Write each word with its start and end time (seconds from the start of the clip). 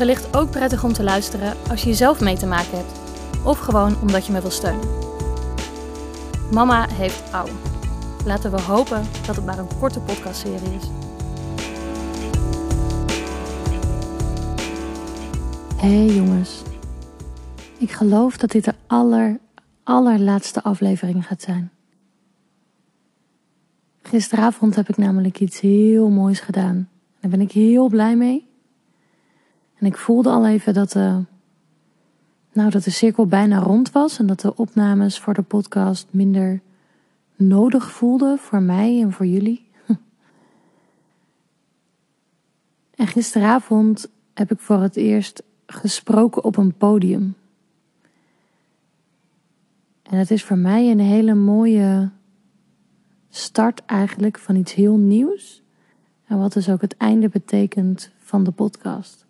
wellicht 0.00 0.36
ook 0.36 0.50
prettig 0.50 0.84
om 0.84 0.92
te 0.92 1.02
luisteren 1.02 1.56
als 1.68 1.82
je 1.82 1.94
zelf 1.94 2.20
mee 2.20 2.36
te 2.36 2.46
maken 2.46 2.76
hebt. 2.76 3.00
Of 3.44 3.58
gewoon 3.58 4.00
omdat 4.00 4.26
je 4.26 4.32
me 4.32 4.40
wil 4.40 4.50
steunen. 4.50 4.88
Mama 6.52 6.88
heeft 6.88 7.32
ouw. 7.32 7.46
Laten 8.24 8.50
we 8.50 8.60
hopen 8.60 9.02
dat 9.26 9.36
het 9.36 9.44
maar 9.44 9.58
een 9.58 9.78
korte 9.78 10.00
podcastserie 10.00 10.74
is. 10.74 10.88
Hey 15.76 16.06
jongens, 16.06 16.62
ik 17.78 17.90
geloof 17.90 18.36
dat 18.36 18.50
dit 18.50 18.64
de 18.64 18.74
aller, 18.86 19.38
allerlaatste 19.82 20.62
aflevering 20.62 21.26
gaat 21.26 21.42
zijn. 21.42 21.70
Gisteravond 24.02 24.74
heb 24.74 24.88
ik 24.88 24.96
namelijk 24.96 25.40
iets 25.40 25.60
heel 25.60 26.08
moois 26.08 26.40
gedaan. 26.40 26.88
Daar 27.20 27.30
ben 27.30 27.40
ik 27.40 27.52
heel 27.52 27.88
blij 27.88 28.16
mee. 28.16 28.49
En 29.80 29.86
ik 29.86 29.96
voelde 29.96 30.30
al 30.30 30.46
even 30.46 30.74
dat 30.74 30.92
de, 30.92 31.24
nou, 32.52 32.70
dat 32.70 32.84
de 32.84 32.90
cirkel 32.90 33.26
bijna 33.26 33.58
rond 33.58 33.92
was 33.92 34.18
en 34.18 34.26
dat 34.26 34.40
de 34.40 34.56
opnames 34.56 35.18
voor 35.18 35.34
de 35.34 35.42
podcast 35.42 36.06
minder 36.10 36.60
nodig 37.36 37.90
voelden 37.90 38.38
voor 38.38 38.62
mij 38.62 39.00
en 39.02 39.12
voor 39.12 39.26
jullie. 39.26 39.68
En 42.94 43.06
gisteravond 43.06 44.10
heb 44.34 44.50
ik 44.50 44.58
voor 44.58 44.80
het 44.80 44.96
eerst 44.96 45.42
gesproken 45.66 46.44
op 46.44 46.56
een 46.56 46.76
podium. 46.76 47.34
En 50.02 50.18
het 50.18 50.30
is 50.30 50.44
voor 50.44 50.58
mij 50.58 50.90
een 50.90 51.00
hele 51.00 51.34
mooie 51.34 52.10
start 53.30 53.84
eigenlijk 53.84 54.38
van 54.38 54.56
iets 54.56 54.74
heel 54.74 54.96
nieuws. 54.96 55.62
En 56.26 56.38
wat 56.38 56.52
dus 56.52 56.68
ook 56.68 56.80
het 56.80 56.96
einde 56.96 57.28
betekent 57.28 58.10
van 58.18 58.44
de 58.44 58.50
podcast. 58.50 59.28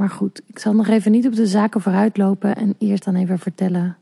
Maar 0.00 0.10
goed, 0.10 0.42
ik 0.46 0.58
zal 0.58 0.74
nog 0.74 0.88
even 0.88 1.12
niet 1.12 1.26
op 1.26 1.34
de 1.34 1.46
zaken 1.46 1.80
vooruitlopen 1.80 2.56
en 2.56 2.74
eerst 2.78 3.04
dan 3.04 3.14
even 3.14 3.38
vertellen 3.38 3.96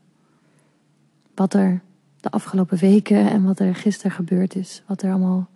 wat 1.35 1.53
er 1.53 1.81
de 2.19 2.29
afgelopen 2.29 2.77
weken 2.77 3.29
en 3.29 3.43
wat 3.43 3.59
er 3.59 3.75
gisteren 3.75 4.11
gebeurd 4.11 4.55
is. 4.55 4.83
Wat 4.87 5.01
er 5.01 5.09
allemaal 5.09 5.49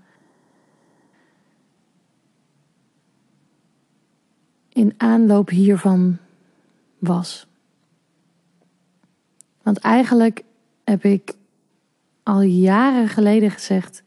in 4.69 4.93
aanloop 4.97 5.49
hiervan 5.49 6.17
was. 6.99 7.47
Want 9.61 9.77
eigenlijk 9.77 10.43
heb 10.83 11.03
ik 11.03 11.33
al 12.23 12.41
jaren 12.41 13.07
geleden 13.07 13.51
gezegd: 13.51 14.03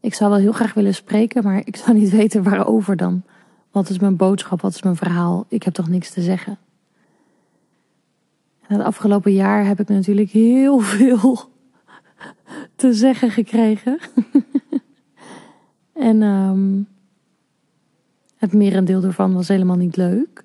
ik 0.00 0.14
zou 0.14 0.30
wel 0.30 0.40
heel 0.40 0.52
graag 0.52 0.74
willen 0.74 0.94
spreken, 0.94 1.44
maar 1.44 1.62
ik 1.64 1.76
zou 1.76 1.98
niet 1.98 2.10
weten 2.20 2.42
waarover 2.42 2.96
dan. 2.96 3.22
Wat 3.70 3.88
is 3.88 3.98
mijn 3.98 4.16
boodschap? 4.16 4.60
Wat 4.60 4.74
is 4.74 4.82
mijn 4.82 4.96
verhaal? 4.96 5.46
Ik 5.48 5.62
heb 5.62 5.74
toch 5.74 5.88
niks 5.88 6.10
te 6.10 6.22
zeggen. 6.22 6.58
En 8.66 8.76
het 8.76 8.86
afgelopen 8.86 9.32
jaar 9.32 9.66
heb 9.66 9.80
ik 9.80 9.88
natuurlijk 9.88 10.30
heel 10.30 10.78
veel 10.98 11.50
te 12.76 12.92
zeggen 12.92 13.30
gekregen. 13.30 13.98
en 15.92 16.22
um, 16.22 16.88
het 18.36 18.52
merendeel 18.52 19.02
ervan 19.02 19.34
was 19.34 19.48
helemaal 19.48 19.76
niet 19.76 19.96
leuk. 19.96 20.44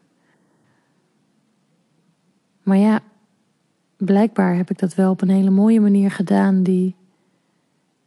Maar 2.63 2.78
ja, 2.78 3.00
blijkbaar 3.97 4.56
heb 4.56 4.69
ik 4.69 4.80
dat 4.80 4.96
wel 4.96 5.12
op 5.12 5.22
een 5.22 5.30
hele 5.30 5.50
mooie 5.50 5.81
manier 5.81 6.12
gedaan 6.12 6.63
die 6.63 6.96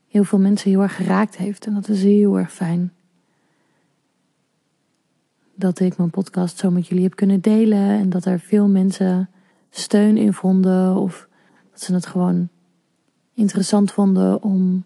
heel 0.09 0.25
veel 0.25 0.39
mensen 0.39 0.71
heel 0.71 0.83
erg 0.83 0.97
geraakt 0.97 1.37
heeft. 1.37 1.67
En 1.67 1.75
dat 1.75 1.89
is 1.89 2.03
heel 2.03 2.39
erg 2.39 2.53
fijn. 2.53 2.93
Dat 5.59 5.81
ik 5.81 5.97
mijn 5.97 6.11
podcast 6.11 6.59
zo 6.59 6.71
met 6.71 6.87
jullie 6.87 7.05
heb 7.05 7.15
kunnen 7.15 7.41
delen 7.41 7.89
en 7.89 8.11
dat 8.11 8.25
er 8.25 8.41
veel 8.41 8.69
mensen 8.69 9.29
steun 9.71 10.17
in 10.17 10.33
vonden 10.33 10.97
of 10.97 11.29
dat 11.71 11.81
ze 11.81 11.95
het 11.95 12.07
gewoon 12.07 12.49
interessant 13.35 13.93
vonden 13.93 14.43
om 14.43 14.85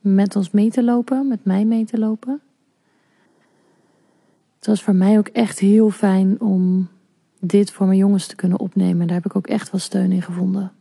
met 0.00 0.36
ons 0.36 0.50
mee 0.50 0.70
te 0.70 0.84
lopen, 0.84 1.28
met 1.28 1.44
mij 1.44 1.64
mee 1.64 1.84
te 1.84 1.98
lopen. 1.98 2.40
Het 4.56 4.66
was 4.66 4.82
voor 4.82 4.94
mij 4.94 5.18
ook 5.18 5.28
echt 5.28 5.58
heel 5.58 5.90
fijn 5.90 6.40
om 6.40 6.88
dit 7.40 7.70
voor 7.70 7.86
mijn 7.86 7.98
jongens 7.98 8.26
te 8.26 8.36
kunnen 8.36 8.58
opnemen. 8.58 9.06
Daar 9.06 9.16
heb 9.16 9.26
ik 9.26 9.36
ook 9.36 9.46
echt 9.46 9.70
wel 9.70 9.80
steun 9.80 10.12
in 10.12 10.22
gevonden. 10.22 10.72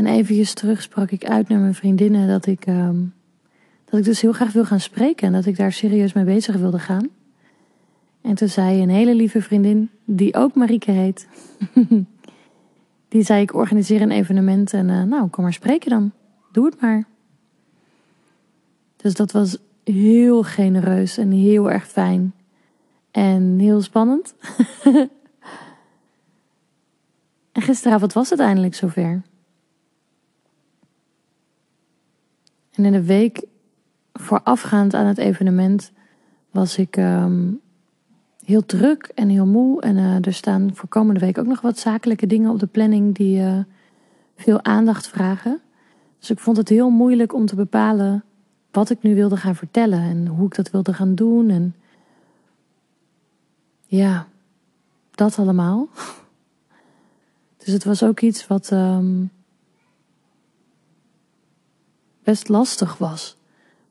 En 0.00 0.06
eventjes 0.06 0.54
terug 0.54 0.82
sprak 0.82 1.10
ik 1.10 1.24
uit 1.24 1.48
naar 1.48 1.58
mijn 1.58 1.74
vriendinnen 1.74 2.28
dat 2.28 2.46
ik, 2.46 2.66
um, 2.66 3.14
dat 3.84 3.98
ik 4.00 4.04
dus 4.04 4.20
heel 4.20 4.32
graag 4.32 4.52
wil 4.52 4.64
gaan 4.64 4.80
spreken 4.80 5.26
en 5.26 5.32
dat 5.32 5.46
ik 5.46 5.56
daar 5.56 5.72
serieus 5.72 6.12
mee 6.12 6.24
bezig 6.24 6.56
wilde 6.56 6.78
gaan. 6.78 7.08
En 8.20 8.34
toen 8.34 8.48
zei 8.48 8.82
een 8.82 8.88
hele 8.88 9.14
lieve 9.14 9.42
vriendin, 9.42 9.90
die 10.04 10.34
ook 10.34 10.54
Marieke 10.54 10.90
heet, 10.90 11.28
die 13.08 13.22
zei 13.22 13.42
ik 13.42 13.54
organiseer 13.54 14.02
een 14.02 14.10
evenement 14.10 14.72
en 14.72 14.88
uh, 14.88 15.02
nou 15.02 15.28
kom 15.28 15.42
maar 15.42 15.52
spreken 15.52 15.90
dan. 15.90 16.12
Doe 16.52 16.64
het 16.64 16.80
maar. 16.80 17.04
Dus 18.96 19.14
dat 19.14 19.32
was 19.32 19.58
heel 19.84 20.42
genereus 20.42 21.18
en 21.18 21.30
heel 21.30 21.70
erg 21.70 21.86
fijn. 21.86 22.34
En 23.10 23.58
heel 23.58 23.80
spannend. 23.80 24.34
en 27.52 27.62
gisteravond 27.62 28.12
was 28.12 28.30
het 28.30 28.40
eindelijk 28.40 28.74
zover. 28.74 29.22
En 32.74 32.84
in 32.84 32.92
de 32.92 33.04
week 33.04 33.44
voorafgaand 34.12 34.94
aan 34.94 35.06
het 35.06 35.18
evenement 35.18 35.92
was 36.50 36.78
ik 36.78 36.96
um, 36.96 37.60
heel 38.44 38.66
druk 38.66 39.12
en 39.14 39.28
heel 39.28 39.46
moe. 39.46 39.80
En 39.80 39.96
uh, 39.96 40.26
er 40.26 40.34
staan 40.34 40.70
voor 40.74 40.88
komende 40.88 41.20
week 41.20 41.38
ook 41.38 41.46
nog 41.46 41.60
wat 41.60 41.78
zakelijke 41.78 42.26
dingen 42.26 42.50
op 42.50 42.58
de 42.58 42.66
planning 42.66 43.14
die 43.14 43.40
uh, 43.40 43.58
veel 44.36 44.64
aandacht 44.64 45.08
vragen. 45.08 45.60
Dus 46.18 46.30
ik 46.30 46.38
vond 46.38 46.56
het 46.56 46.68
heel 46.68 46.90
moeilijk 46.90 47.34
om 47.34 47.46
te 47.46 47.54
bepalen 47.54 48.24
wat 48.70 48.90
ik 48.90 49.02
nu 49.02 49.14
wilde 49.14 49.36
gaan 49.36 49.56
vertellen 49.56 50.00
en 50.00 50.26
hoe 50.26 50.46
ik 50.46 50.54
dat 50.54 50.70
wilde 50.70 50.92
gaan 50.92 51.14
doen. 51.14 51.50
En 51.50 51.74
ja, 53.86 54.26
dat 55.10 55.38
allemaal. 55.38 55.88
Dus 57.64 57.72
het 57.72 57.84
was 57.84 58.02
ook 58.02 58.20
iets 58.20 58.46
wat 58.46 58.70
um, 58.70 59.30
best 62.30 62.48
lastig 62.48 62.98
was. 62.98 63.36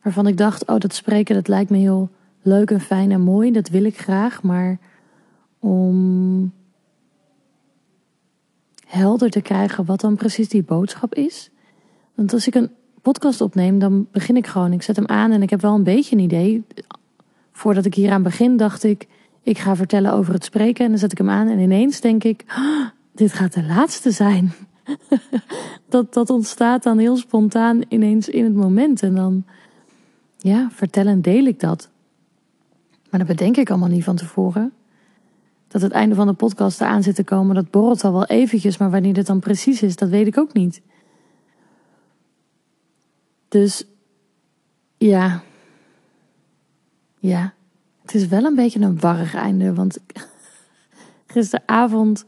Waarvan 0.03 0.27
ik 0.27 0.37
dacht, 0.37 0.65
oh 0.65 0.77
dat 0.77 0.93
spreken 0.93 1.35
dat 1.35 1.47
lijkt 1.47 1.69
me 1.69 1.77
heel 1.77 2.09
leuk 2.41 2.71
en 2.71 2.81
fijn 2.81 3.11
en 3.11 3.21
mooi. 3.21 3.51
Dat 3.51 3.69
wil 3.69 3.83
ik 3.83 3.97
graag. 3.97 4.43
Maar 4.43 4.77
om 5.59 6.51
helder 8.85 9.29
te 9.29 9.41
krijgen 9.41 9.85
wat 9.85 9.99
dan 9.99 10.15
precies 10.15 10.49
die 10.49 10.63
boodschap 10.63 11.15
is. 11.15 11.49
Want 12.15 12.33
als 12.33 12.47
ik 12.47 12.55
een 12.55 12.71
podcast 13.01 13.41
opneem, 13.41 13.79
dan 13.79 14.07
begin 14.11 14.37
ik 14.37 14.47
gewoon. 14.47 14.73
Ik 14.73 14.81
zet 14.81 14.95
hem 14.95 15.07
aan 15.07 15.31
en 15.31 15.41
ik 15.41 15.49
heb 15.49 15.61
wel 15.61 15.75
een 15.75 15.83
beetje 15.83 16.15
een 16.15 16.21
idee. 16.21 16.63
Voordat 17.51 17.85
ik 17.85 17.93
hier 17.93 18.11
aan 18.11 18.23
begin, 18.23 18.57
dacht 18.57 18.83
ik, 18.83 19.07
ik 19.43 19.57
ga 19.57 19.75
vertellen 19.75 20.13
over 20.13 20.33
het 20.33 20.43
spreken. 20.43 20.83
En 20.83 20.89
dan 20.89 20.99
zet 20.99 21.11
ik 21.11 21.17
hem 21.17 21.29
aan 21.29 21.47
en 21.47 21.59
ineens 21.59 22.01
denk 22.01 22.23
ik, 22.23 22.43
oh, 22.57 22.87
dit 23.11 23.33
gaat 23.33 23.53
de 23.53 23.63
laatste 23.63 24.11
zijn. 24.11 24.53
Dat, 25.89 26.13
dat 26.13 26.29
ontstaat 26.29 26.83
dan 26.83 26.97
heel 26.97 27.17
spontaan 27.17 27.81
ineens 27.87 28.29
in 28.29 28.43
het 28.43 28.55
moment. 28.55 29.03
En 29.03 29.15
dan, 29.15 29.45
ja, 30.37 30.69
vertel 30.71 31.05
en 31.05 31.21
deel 31.21 31.45
ik 31.45 31.59
dat. 31.59 31.89
Maar 33.09 33.19
dat 33.19 33.29
bedenk 33.29 33.57
ik 33.57 33.69
allemaal 33.69 33.89
niet 33.89 34.03
van 34.03 34.15
tevoren. 34.15 34.73
Dat 35.67 35.81
het 35.81 35.91
einde 35.91 36.15
van 36.15 36.27
de 36.27 36.33
podcast 36.33 36.81
eraan 36.81 37.03
zit 37.03 37.15
te 37.15 37.23
komen, 37.23 37.55
dat 37.55 37.71
borrelt 37.71 38.03
al 38.03 38.11
wel 38.11 38.25
eventjes. 38.25 38.77
Maar 38.77 38.91
wanneer 38.91 39.13
dit 39.13 39.27
dan 39.27 39.39
precies 39.39 39.81
is, 39.81 39.95
dat 39.95 40.09
weet 40.09 40.27
ik 40.27 40.37
ook 40.37 40.53
niet. 40.53 40.81
Dus 43.47 43.87
ja. 44.97 45.43
Ja. 47.19 47.53
Het 48.01 48.13
is 48.13 48.27
wel 48.27 48.43
een 48.43 48.55
beetje 48.55 48.79
een 48.79 48.99
warrig 48.99 49.35
einde. 49.35 49.73
Want 49.73 49.97
gisteravond 51.33 52.25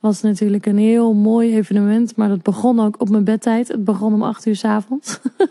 was 0.00 0.22
natuurlijk 0.22 0.66
een 0.66 0.78
heel 0.78 1.14
mooi 1.14 1.56
evenement. 1.56 2.16
Maar 2.16 2.28
dat 2.28 2.42
begon 2.42 2.80
ook 2.80 3.00
op 3.00 3.08
mijn 3.08 3.24
bedtijd. 3.24 3.68
Het 3.68 3.84
begon 3.84 4.14
om 4.14 4.22
acht 4.22 4.46
uur 4.46 4.56
s 4.56 4.64
avonds. 4.64 5.18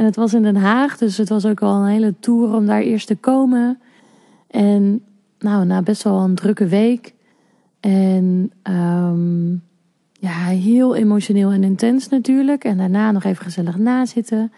En 0.00 0.06
het 0.06 0.16
was 0.16 0.34
in 0.34 0.42
Den 0.42 0.56
Haag, 0.56 0.98
dus 0.98 1.16
het 1.16 1.28
was 1.28 1.46
ook 1.46 1.62
al 1.62 1.74
een 1.74 1.88
hele 1.88 2.14
tour 2.20 2.54
om 2.54 2.66
daar 2.66 2.80
eerst 2.80 3.06
te 3.06 3.16
komen. 3.16 3.80
En 4.46 5.04
nou, 5.38 5.64
na 5.64 5.82
best 5.82 6.02
wel 6.02 6.18
een 6.18 6.34
drukke 6.34 6.66
week. 6.66 7.14
En 7.80 8.52
um, 8.62 9.62
ja, 10.12 10.36
heel 10.44 10.94
emotioneel 10.94 11.50
en 11.50 11.64
intens 11.64 12.08
natuurlijk. 12.08 12.64
En 12.64 12.76
daarna 12.76 13.10
nog 13.10 13.24
even 13.24 13.44
gezellig 13.44 13.76
nazitten. 13.76 14.52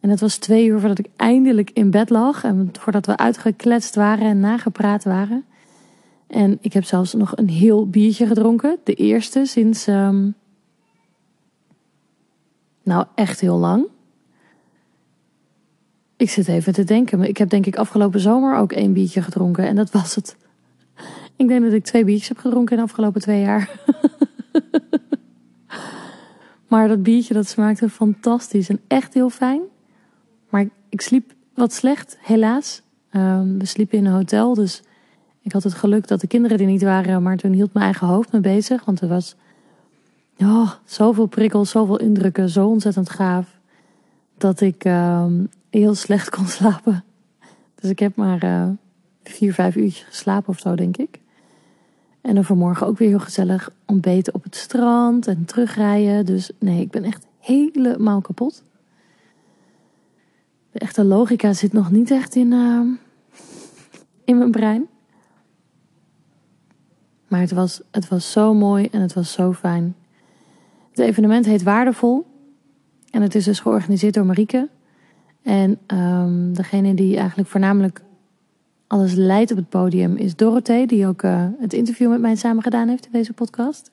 En 0.00 0.10
het 0.10 0.20
was 0.20 0.36
twee 0.36 0.66
uur 0.66 0.78
voordat 0.78 0.98
ik 0.98 1.08
eindelijk 1.16 1.70
in 1.70 1.90
bed 1.90 2.10
lag. 2.10 2.44
En 2.44 2.70
voordat 2.78 3.06
we 3.06 3.16
uitgekletst 3.16 3.94
waren 3.94 4.26
en 4.26 4.40
nagepraat 4.40 5.04
waren. 5.04 5.44
En 6.26 6.58
ik 6.60 6.72
heb 6.72 6.84
zelfs 6.84 7.14
nog 7.14 7.36
een 7.36 7.48
heel 7.48 7.88
biertje 7.88 8.26
gedronken. 8.26 8.78
De 8.84 8.94
eerste 8.94 9.44
sinds. 9.44 9.86
Um, 9.86 10.34
nou, 12.82 13.06
echt 13.14 13.40
heel 13.40 13.56
lang. 13.56 13.86
Ik 16.16 16.30
zit 16.30 16.48
even 16.48 16.72
te 16.72 16.84
denken. 16.84 17.22
Ik 17.22 17.36
heb 17.36 17.48
denk 17.48 17.66
ik 17.66 17.76
afgelopen 17.76 18.20
zomer 18.20 18.56
ook 18.56 18.72
één 18.72 18.92
biertje 18.92 19.22
gedronken. 19.22 19.66
En 19.66 19.76
dat 19.76 19.90
was 19.90 20.14
het. 20.14 20.36
Ik 21.36 21.48
denk 21.48 21.62
dat 21.62 21.72
ik 21.72 21.84
twee 21.84 22.04
biertjes 22.04 22.28
heb 22.28 22.38
gedronken 22.38 22.76
in 22.76 22.82
de 22.82 22.88
afgelopen 22.88 23.20
twee 23.20 23.40
jaar. 23.40 23.80
maar 26.68 26.88
dat 26.88 27.02
biertje 27.02 27.34
dat 27.34 27.48
smaakte 27.48 27.90
fantastisch 27.90 28.68
en 28.68 28.80
echt 28.86 29.14
heel 29.14 29.30
fijn. 29.30 29.60
Maar 30.48 30.68
ik 30.88 31.00
sliep 31.00 31.34
wat 31.54 31.72
slecht, 31.72 32.18
helaas. 32.20 32.82
Um, 33.12 33.58
we 33.58 33.64
sliepen 33.64 33.98
in 33.98 34.06
een 34.06 34.12
hotel, 34.12 34.54
dus 34.54 34.82
ik 35.46 35.52
had 35.52 35.62
het 35.62 35.74
geluk 35.74 36.08
dat 36.08 36.20
de 36.20 36.26
kinderen 36.26 36.58
er 36.58 36.66
niet 36.66 36.82
waren. 36.82 37.22
Maar 37.22 37.36
toen 37.36 37.52
hield 37.52 37.72
mijn 37.72 37.84
eigen 37.84 38.06
hoofd 38.06 38.32
me 38.32 38.40
bezig, 38.40 38.84
want 38.84 39.00
er 39.00 39.08
was 39.08 39.36
oh, 40.38 40.70
zoveel 40.84 41.26
prikkels, 41.26 41.70
zoveel 41.70 41.98
indrukken, 41.98 42.48
zo 42.48 42.68
ontzettend 42.68 43.10
gaaf. 43.10 43.58
Dat 44.38 44.60
ik 44.60 44.84
um, 44.84 45.48
heel 45.70 45.94
slecht 45.94 46.30
kon 46.36 46.46
slapen. 46.46 47.04
Dus 47.74 47.90
ik 47.90 47.98
heb 47.98 48.16
maar 48.16 48.44
uh, 48.44 48.68
vier, 49.22 49.54
vijf 49.54 49.76
uurtjes 49.76 50.06
geslapen 50.08 50.48
of 50.48 50.58
zo, 50.58 50.74
denk 50.74 50.96
ik. 50.96 51.20
En 52.20 52.34
dan 52.34 52.44
vanmorgen 52.44 52.86
ook 52.86 52.98
weer 52.98 53.08
heel 53.08 53.18
gezellig 53.18 53.70
ontbeten 53.84 54.34
op 54.34 54.42
het 54.42 54.56
strand 54.56 55.26
en 55.26 55.44
terugrijden. 55.44 56.26
Dus 56.26 56.50
nee, 56.58 56.80
ik 56.80 56.90
ben 56.90 57.04
echt 57.04 57.26
helemaal 57.40 58.20
kapot. 58.20 58.62
De 60.72 60.78
echte 60.78 61.04
logica 61.04 61.52
zit 61.52 61.72
nog 61.72 61.90
niet 61.90 62.10
echt 62.10 62.34
in, 62.34 62.52
uh, 62.52 62.80
in 64.24 64.38
mijn 64.38 64.50
brein. 64.50 64.86
Maar 67.36 67.44
het 67.44 67.54
was, 67.54 67.80
het 67.90 68.08
was 68.08 68.32
zo 68.32 68.54
mooi 68.54 68.88
en 68.90 69.00
het 69.00 69.12
was 69.12 69.32
zo 69.32 69.52
fijn. 69.52 69.96
Het 70.90 70.98
evenement 70.98 71.46
heet 71.46 71.62
Waardevol. 71.62 72.26
En 73.10 73.22
het 73.22 73.34
is 73.34 73.44
dus 73.44 73.60
georganiseerd 73.60 74.14
door 74.14 74.26
Marieke. 74.26 74.68
En 75.42 75.78
um, 75.86 76.54
degene 76.54 76.94
die 76.94 77.16
eigenlijk 77.16 77.48
voornamelijk 77.48 78.02
alles 78.86 79.12
leidt 79.12 79.50
op 79.50 79.56
het 79.56 79.68
podium 79.68 80.16
is 80.16 80.36
Dorothee, 80.36 80.86
die 80.86 81.06
ook 81.06 81.22
uh, 81.22 81.46
het 81.58 81.72
interview 81.72 82.10
met 82.10 82.20
mij 82.20 82.36
samen 82.36 82.62
gedaan 82.62 82.88
heeft 82.88 83.06
in 83.06 83.12
deze 83.12 83.32
podcast. 83.32 83.90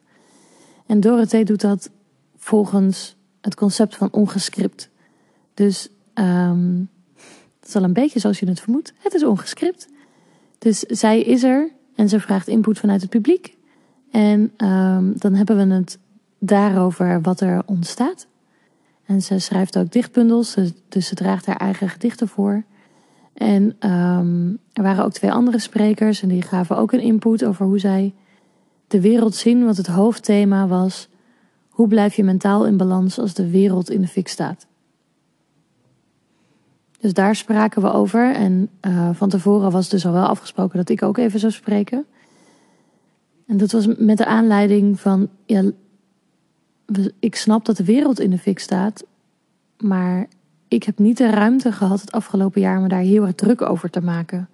En 0.86 1.00
Dorothee 1.00 1.46
doet 1.46 1.62
dat 1.62 1.90
volgens 2.36 3.16
het 3.42 3.56
concept 3.56 3.96
van 3.96 4.12
ongescript. 4.12 4.90
Dus 5.54 5.90
um, 6.14 6.90
het 7.60 7.68
is 7.68 7.76
al 7.76 7.84
een 7.84 7.94
beetje 7.94 8.20
zoals 8.20 8.40
je 8.40 8.48
het 8.48 8.60
vermoedt. 8.60 8.94
Het 8.98 9.14
is 9.14 9.24
ongescript. 9.24 9.88
Dus 10.58 10.80
zij 10.80 11.22
is 11.22 11.44
er 11.44 11.72
en 11.96 12.10
ze 12.10 12.20
vraagt 12.20 12.48
input 12.48 12.80
vanuit 12.80 13.02
het 13.02 13.10
publiek. 13.10 13.58
En 14.12 14.40
um, 14.58 15.14
dan 15.18 15.34
hebben 15.34 15.68
we 15.68 15.74
het 15.74 16.00
daarover 16.40 17.22
wat 17.22 17.42
er 17.42 17.62
ontstaat. 17.66 18.28
En 19.06 19.22
ze 19.22 19.40
schrijft 19.40 19.78
ook 19.78 19.92
dichtbundels, 19.92 20.56
dus 20.90 21.08
ze 21.08 21.16
draagt 21.16 21.46
haar 21.46 21.56
eigen 21.56 21.90
gedichten 21.90 22.28
voor. 22.28 22.64
En 23.34 23.64
um, 23.90 24.58
er 24.74 24.84
waren 24.84 25.04
ook 25.04 25.12
twee 25.12 25.32
andere 25.32 25.60
sprekers 25.60 26.22
en 26.22 26.30
die 26.30 26.42
gaven 26.42 26.78
ook 26.78 26.92
een 26.92 27.02
input 27.02 27.46
over 27.46 27.66
hoe 27.66 27.80
zij 27.80 28.14
de 28.88 29.02
wereld 29.02 29.36
zien. 29.36 29.64
Want 29.64 29.78
het 29.78 29.88
hoofdthema 29.88 30.68
was: 30.68 31.10
hoe 31.70 31.88
blijf 31.88 32.16
je 32.16 32.24
mentaal 32.24 32.66
in 32.66 32.78
balans 32.78 33.20
als 33.20 33.34
de 33.34 33.50
wereld 33.50 33.90
in 33.90 34.02
de 34.02 34.08
fik 34.08 34.28
staat? 34.28 34.68
Dus 37.04 37.14
daar 37.14 37.36
spraken 37.36 37.82
we 37.82 37.92
over. 37.92 38.36
En 38.36 38.70
uh, 38.82 39.10
van 39.14 39.30
tevoren 39.30 39.72
was 39.72 39.90
dus 39.90 40.06
al 40.06 40.12
wel 40.12 40.26
afgesproken 40.26 40.78
dat 40.78 40.90
ik 40.90 41.04
ook 41.04 41.18
even 41.18 41.40
zou 41.40 41.52
spreken. 41.52 42.06
En 43.48 43.58
dat 43.58 43.72
was 43.72 43.88
met 43.98 44.18
de 44.18 44.26
aanleiding 44.26 45.00
van: 45.00 45.30
ja, 45.46 45.64
ik 47.20 47.36
snap 47.36 47.66
dat 47.66 47.78
de 47.78 47.84
wereld 47.84 48.20
in 48.20 48.30
de 48.30 48.38
fik 48.38 48.60
staat, 48.60 49.04
maar 49.80 50.28
ik 50.68 50.84
heb 50.84 51.00
niet 51.00 51.18
de 51.18 51.30
ruimte 51.30 51.72
gehad 51.72 52.02
het 52.02 52.12
afgelopen 52.12 52.62
jaar 52.62 52.76
om 52.76 52.82
me 52.82 52.90
daar 52.90 53.00
heel 53.00 53.26
erg 53.26 53.36
druk 53.36 53.62
over 53.62 53.90
te 53.90 54.02
maken. 54.02 54.50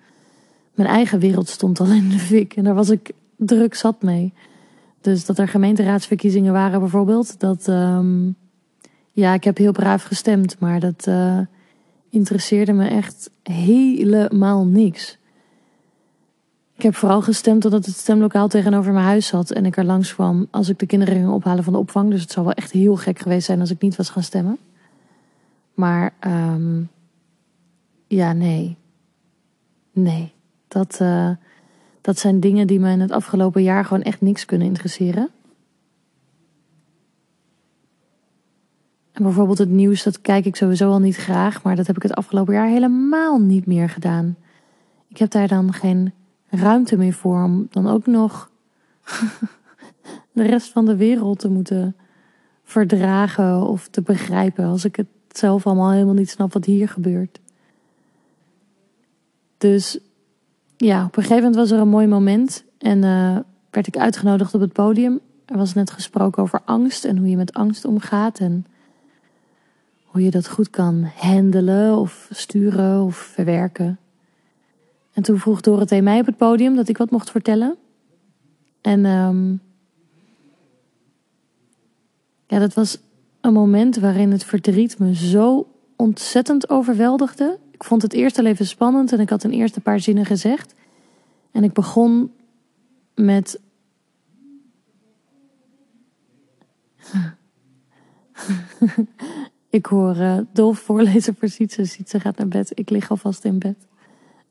Mijn 0.74 0.90
eigen 0.90 1.20
wereld 1.20 1.50
stond 1.50 1.80
al 1.80 1.88
in 1.88 2.10
de 2.10 2.20
fik 2.20 2.56
en 2.56 2.64
daar 2.64 2.76
was 2.76 2.90
ik 2.90 3.12
druk 3.36 3.76
zat 3.76 4.02
mee. 4.02 4.34
Dus 5.02 5.26
dat 5.26 5.38
er 5.38 5.48
gemeenteraadsverkiezingen 5.48 6.54
waren 6.54 6.80
bijvoorbeeld, 6.80 7.40
dat 7.40 7.68
um, 7.68 8.36
ja, 9.12 9.34
ik 9.34 9.44
heb 9.44 9.58
heel 9.58 9.72
braaf 9.72 10.04
gestemd, 10.04 10.60
maar 10.60 10.80
dat 10.80 11.06
uh, 11.08 11.40
interesseerde 12.10 12.74
me 12.74 12.88
echt 12.88 13.30
helemaal 13.44 14.66
niks. 14.66 15.18
Ik 16.76 16.86
heb 16.86 16.96
vooral 16.96 17.22
gestemd 17.22 17.66
omdat 17.66 17.86
het 17.86 17.96
stemlokaal 17.96 18.48
tegenover 18.48 18.94
mijn 18.94 19.06
huis 19.06 19.28
zat 19.28 19.52
en 19.52 19.66
ik 19.66 19.78
er 19.78 19.86
langs 19.86 20.14
kwam 20.14 20.48
als 20.52 20.70
ik 20.70 20.80
de 20.80 20.86
kinderen 20.86 21.16
ging 21.16 21.30
ophalen 21.30 21.64
van 21.64 21.74
de 21.74 21.80
opvang. 21.80 22.10
Dus 22.10 22.22
het 22.22 22.32
zou 22.32 22.46
wel 22.46 22.56
echt 22.56 22.72
heel 22.72 22.96
gek 22.96 23.20
geweest 23.20 23.46
zijn 23.46 23.60
als 23.60 23.72
ik 23.72 23.82
niet 23.82 23.96
was 23.96 24.10
gaan 24.10 24.24
stemmen. 24.24 24.58
Maar 25.74 26.14
um, 26.28 26.90
ja, 28.08 28.34
nee. 28.34 28.78
Nee. 29.92 30.32
Dat, 30.68 31.00
uh, 31.02 31.30
dat 32.02 32.20
zijn 32.20 32.40
dingen 32.40 32.68
die 32.68 32.80
me 32.80 32.92
in 32.92 33.00
het 33.00 33.12
afgelopen 33.12 33.64
jaar 33.64 33.86
gewoon 33.86 34.04
echt 34.04 34.22
niks 34.22 34.46
kunnen 34.46 34.68
interesseren. 34.68 35.30
Bijvoorbeeld 39.20 39.58
het 39.58 39.70
nieuws, 39.70 40.04
dat 40.04 40.22
kijk 40.22 40.46
ik 40.46 40.56
sowieso 40.56 40.92
al 40.92 41.00
niet 41.00 41.16
graag, 41.16 41.64
maar 41.64 41.76
dat 41.76 41.88
heb 41.88 41.96
ik 41.96 42.04
het 42.04 42.14
afgelopen 42.14 42.54
jaar 42.54 42.68
helemaal 42.68 43.40
niet 43.40 43.66
meer 43.66 43.90
gedaan. 43.90 44.36
Ik 45.08 45.18
heb 45.18 45.32
daar 45.32 45.48
dan 45.48 45.74
geen 45.74 46.14
ruimte 46.50 46.98
meer 46.98 47.14
voor 47.14 47.44
om 47.44 47.68
dan 47.70 47.88
ook 47.88 48.06
nog 48.06 48.50
de 50.32 50.44
rest 50.44 50.72
van 50.72 50.86
de 50.86 50.96
wereld 50.96 51.40
te 51.40 51.50
moeten 51.50 51.96
verdragen 52.64 53.68
of 53.68 53.88
te 53.88 54.02
begrijpen 54.02 54.66
als 54.66 54.86
ik 54.86 54.96
het 54.96 55.08
zelf 55.32 55.66
allemaal 55.66 55.92
helemaal 55.92 56.14
niet 56.14 56.30
snap 56.30 56.54
wat 56.54 56.66
hier 56.66 56.90
gebeurt. 56.90 57.40
Dus 59.58 60.00
ja, 60.78 61.06
op 61.06 61.18
een 61.18 61.24
gegeven 61.24 61.44
moment 61.44 61.56
was 61.56 61.72
er 61.72 61.80
een 61.80 61.88
mooi 61.88 62.08
moment 62.08 62.64
en 62.78 63.04
uh, 63.04 63.38
werd 63.70 63.88
ik 63.88 63.98
uitgenodigd 63.98 64.54
op 64.54 64.62
het 64.62 64.74
podium. 64.74 65.20
Er 65.46 65.58
was 65.58 65.74
net 65.74 65.92
gesproken 65.92 66.44
over 66.44 66.62
angst 66.66 67.06
en 67.06 67.18
hoe 67.18 67.30
je 67.30 67.38
met 67.38 67.54
angst 67.54 67.86
omgaat 67.86 68.40
en 68.40 68.66
hoe 70.10 70.24
je 70.24 70.32
dat 70.32 70.48
goed 70.48 70.70
kan 70.70 71.12
handelen 71.16 71.98
of 71.98 72.28
sturen 72.32 73.04
of 73.04 73.16
verwerken. 73.16 74.00
En 75.14 75.24
toen 75.24 75.40
vroeg 75.40 75.62
Dorothee 75.62 76.02
mij 76.02 76.20
op 76.20 76.26
het 76.26 76.38
podium 76.38 76.76
dat 76.76 76.90
ik 76.90 76.98
wat 76.98 77.12
mocht 77.12 77.32
vertellen. 77.32 77.78
En 78.82 79.06
um, 79.06 79.62
ja, 82.48 82.60
dat 82.60 82.74
was 82.74 83.00
een 83.42 83.54
moment 83.54 83.96
waarin 83.96 84.32
het 84.32 84.44
verdriet 84.44 85.00
me 85.00 85.16
zo 85.16 85.68
ontzettend 85.96 86.70
overweldigde. 86.70 87.60
Ik 87.72 87.84
vond 87.84 88.02
het 88.02 88.14
eerst 88.14 88.38
al 88.38 88.46
even 88.46 88.68
spannend 88.68 89.12
en 89.12 89.20
ik 89.20 89.30
had 89.30 89.44
een 89.44 89.54
eerste 89.54 89.82
paar 89.82 90.00
zinnen 90.00 90.26
gezegd. 90.26 90.74
En 91.52 91.64
ik 91.64 91.74
begon 91.74 92.32
met. 93.16 93.60
ik 99.70 99.86
hoor 99.86 100.16
uh, 100.16 100.38
Dolf 100.54 100.80
voorlezen 100.80 101.36
voor 101.40 101.50
Sietse. 101.50 101.86
Sietse 101.86 102.20
gaat 102.20 102.38
naar 102.38 102.48
bed. 102.48 102.72
Ik 102.74 102.90
lig 102.90 103.10
alvast 103.10 103.46
in 103.46 103.60
bed. 103.60 103.88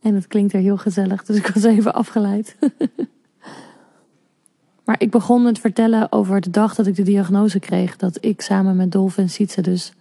En 0.00 0.14
het 0.14 0.26
klinkt 0.26 0.52
er 0.52 0.60
heel 0.60 0.76
gezellig, 0.76 1.25
dus 1.25 1.37
ik 1.37 1.46
was 1.46 1.64
even 1.64 1.94
afgeleid. 1.94 2.56
Maar 4.88 5.00
ik 5.00 5.10
begon 5.10 5.42
met 5.42 5.58
vertellen 5.58 6.12
over 6.12 6.40
de 6.40 6.50
dag 6.50 6.75
dat 6.75 6.87
ik 6.87 6.94
de 6.94 7.02
diagnose 7.02 7.58
kreeg. 7.58 7.96
Dat 7.96 8.25
ik 8.25 8.40
samen 8.40 8.76
met 8.76 8.92
Dolf 8.92 9.18
en 9.18 9.30
Sietse 9.30 9.60
dus 9.60 9.92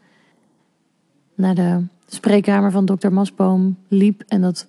naar 1.36 1.56
de 1.56 1.84
spreekkamer 2.06 2.72
van 2.72 2.86
dokter 2.86 3.14
Masboom 3.14 3.78
liep. 3.88 4.24
En 4.28 4.42
dat 4.42 4.68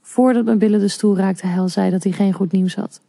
voordat 0.00 0.44
mijn 0.44 0.58
billen 0.58 0.80
de 0.80 0.88
stoel 0.88 1.16
raakte, 1.16 1.46
hij 1.46 1.58
al 1.58 1.68
zei 1.68 1.90
dat 1.90 2.02
hij 2.02 2.12
geen 2.12 2.32
goed 2.32 2.52
nieuws 2.52 2.74
had. 2.74 3.00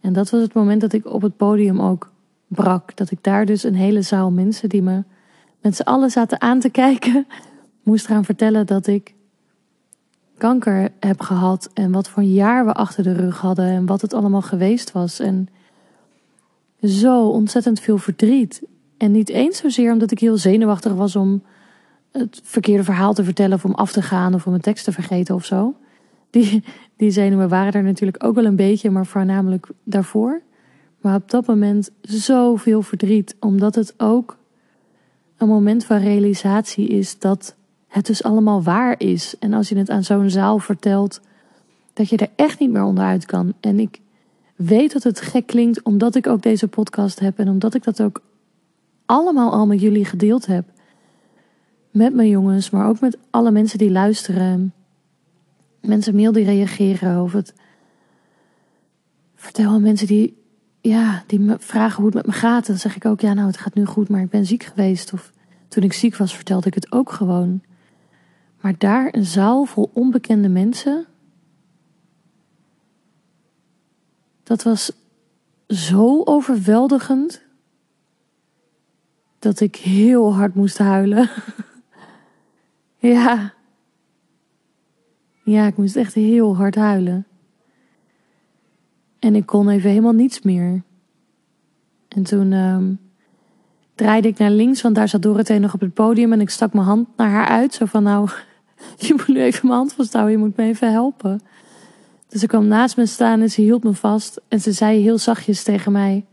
En 0.00 0.12
dat 0.12 0.30
was 0.30 0.42
het 0.42 0.54
moment 0.54 0.80
dat 0.80 0.92
ik 0.92 1.06
op 1.06 1.22
het 1.22 1.36
podium 1.36 1.80
ook 1.80 2.12
brak. 2.46 2.96
Dat 2.96 3.10
ik 3.10 3.18
daar 3.22 3.46
dus 3.46 3.64
een 3.64 3.74
hele 3.74 4.02
zaal 4.02 4.30
mensen 4.30 4.68
die 4.68 4.82
me 4.82 5.02
met 5.60 5.76
z'n 5.76 5.82
allen 5.82 6.10
zaten 6.10 6.40
aan 6.40 6.60
te 6.60 6.70
kijken, 6.70 7.26
moest 7.82 8.06
gaan 8.06 8.24
vertellen 8.24 8.66
dat 8.66 8.86
ik 8.86 9.14
kanker 10.38 10.88
heb 11.00 11.20
gehad 11.20 11.70
en 11.74 11.92
wat 11.92 12.08
voor 12.08 12.22
een 12.22 12.32
jaar 12.32 12.64
we 12.64 12.72
achter 12.72 13.02
de 13.02 13.12
rug 13.12 13.38
hadden 13.38 13.64
en 13.64 13.86
wat 13.86 14.00
het 14.00 14.14
allemaal 14.14 14.42
geweest 14.42 14.92
was. 14.92 15.20
En 15.20 15.48
zo 16.82 17.28
ontzettend 17.28 17.80
veel 17.80 17.98
verdriet. 17.98 18.62
En 18.96 19.12
niet 19.12 19.28
eens 19.28 19.58
zozeer 19.58 19.92
omdat 19.92 20.10
ik 20.10 20.18
heel 20.18 20.36
zenuwachtig 20.36 20.92
was 20.92 21.16
om 21.16 21.42
het 22.12 22.40
verkeerde 22.44 22.84
verhaal 22.84 23.14
te 23.14 23.24
vertellen 23.24 23.56
of 23.56 23.64
om 23.64 23.74
af 23.74 23.92
te 23.92 24.02
gaan 24.02 24.34
of 24.34 24.46
om 24.46 24.54
een 24.54 24.60
tekst 24.60 24.84
te 24.84 24.92
vergeten 24.92 25.34
of 25.34 25.44
zo. 25.44 25.74
Die, 26.30 26.64
die 26.96 27.10
zenuwen 27.10 27.48
waren 27.48 27.72
er 27.72 27.82
natuurlijk 27.82 28.24
ook 28.24 28.34
wel 28.34 28.44
een 28.44 28.56
beetje, 28.56 28.90
maar 28.90 29.06
voornamelijk 29.06 29.68
daarvoor. 29.84 30.42
Maar 31.00 31.14
op 31.14 31.30
dat 31.30 31.46
moment 31.46 31.90
zoveel 32.00 32.82
verdriet, 32.82 33.36
omdat 33.40 33.74
het 33.74 33.94
ook 33.96 34.38
een 35.40 35.48
moment 35.48 35.84
van 35.84 35.98
realisatie 35.98 36.88
is 36.88 37.18
dat 37.18 37.54
het 37.88 38.06
dus 38.06 38.22
allemaal 38.22 38.62
waar 38.62 38.94
is. 38.98 39.34
En 39.38 39.52
als 39.52 39.68
je 39.68 39.76
het 39.76 39.90
aan 39.90 40.04
zo'n 40.04 40.30
zaal 40.30 40.58
vertelt, 40.58 41.20
dat 41.92 42.08
je 42.08 42.16
er 42.16 42.30
echt 42.36 42.58
niet 42.58 42.70
meer 42.70 42.82
onderuit 42.82 43.26
kan. 43.26 43.52
En 43.60 43.78
ik 43.78 44.00
weet 44.56 44.92
dat 44.92 45.02
het 45.02 45.20
gek 45.20 45.46
klinkt, 45.46 45.82
omdat 45.82 46.14
ik 46.14 46.26
ook 46.26 46.42
deze 46.42 46.68
podcast 46.68 47.20
heb 47.20 47.38
en 47.38 47.48
omdat 47.48 47.74
ik 47.74 47.84
dat 47.84 48.02
ook 48.02 48.22
allemaal 49.06 49.52
al 49.52 49.66
met 49.66 49.80
jullie 49.80 50.04
gedeeld 50.04 50.46
heb. 50.46 50.64
Met 51.90 52.14
mijn 52.14 52.28
jongens, 52.28 52.70
maar 52.70 52.88
ook 52.88 53.00
met 53.00 53.18
alle 53.30 53.50
mensen 53.50 53.78
die 53.78 53.90
luisteren. 53.90 54.72
Mensen 55.80 56.14
mail 56.14 56.32
die 56.32 56.44
reageren 56.44 57.22
of 57.22 57.32
het. 57.32 57.54
Vertel 59.34 59.70
aan 59.70 59.82
mensen 59.82 60.06
die, 60.06 60.39
ja, 60.80 61.22
die 61.26 61.40
me 61.40 61.56
vragen 61.58 61.96
hoe 61.96 62.06
het 62.06 62.14
met 62.14 62.26
me 62.26 62.32
gaat. 62.32 62.66
Dan 62.66 62.78
zeg 62.78 62.96
ik 62.96 63.04
ook, 63.04 63.20
ja, 63.20 63.34
nou, 63.34 63.46
het 63.46 63.56
gaat 63.56 63.74
nu 63.74 63.84
goed, 63.84 64.08
maar 64.08 64.20
ik 64.20 64.30
ben 64.30 64.46
ziek 64.46 64.62
geweest. 64.62 65.12
Of 65.12 65.32
toen 65.68 65.82
ik 65.82 65.92
ziek 65.92 66.16
was, 66.16 66.34
vertelde 66.34 66.66
ik 66.66 66.74
het 66.74 66.92
ook 66.92 67.12
gewoon. 67.12 67.62
Maar 68.60 68.74
daar 68.78 69.14
een 69.14 69.24
zaal 69.24 69.64
vol 69.64 69.90
onbekende 69.92 70.48
mensen. 70.48 71.06
Dat 74.42 74.62
was 74.62 74.92
zo 75.68 76.22
overweldigend 76.24 77.42
dat 79.38 79.60
ik 79.60 79.76
heel 79.76 80.34
hard 80.34 80.54
moest 80.54 80.78
huilen. 80.78 81.30
ja. 82.98 83.52
Ja, 85.42 85.66
ik 85.66 85.76
moest 85.76 85.96
echt 85.96 86.14
heel 86.14 86.56
hard 86.56 86.74
huilen. 86.74 87.26
En 89.20 89.34
ik 89.34 89.46
kon 89.46 89.68
even 89.68 89.90
helemaal 89.90 90.12
niets 90.12 90.42
meer. 90.42 90.82
En 92.08 92.22
toen 92.22 92.52
um, 92.52 92.98
draaide 93.94 94.28
ik 94.28 94.38
naar 94.38 94.50
links, 94.50 94.82
want 94.82 94.94
daar 94.94 95.08
zat 95.08 95.22
Dorothee 95.22 95.58
nog 95.58 95.74
op 95.74 95.80
het 95.80 95.94
podium. 95.94 96.32
En 96.32 96.40
ik 96.40 96.50
stak 96.50 96.72
mijn 96.72 96.86
hand 96.86 97.08
naar 97.16 97.30
haar 97.30 97.46
uit. 97.46 97.74
Zo 97.74 97.84
van, 97.84 98.02
nou, 98.02 98.28
je 99.06 99.14
moet 99.16 99.28
nu 99.28 99.42
even 99.42 99.66
mijn 99.66 99.78
hand 99.78 99.92
vasthouden. 99.92 100.32
Je 100.32 100.38
moet 100.38 100.56
me 100.56 100.64
even 100.64 100.92
helpen. 100.92 101.40
Dus 102.28 102.40
ze 102.40 102.46
kwam 102.46 102.66
naast 102.66 102.96
me 102.96 103.06
staan 103.06 103.40
en 103.40 103.50
ze 103.50 103.60
hield 103.60 103.84
me 103.84 103.92
vast. 103.92 104.40
En 104.48 104.60
ze 104.60 104.72
zei 104.72 105.02
heel 105.02 105.18
zachtjes 105.18 105.62
tegen 105.62 105.92
mij... 105.92 106.24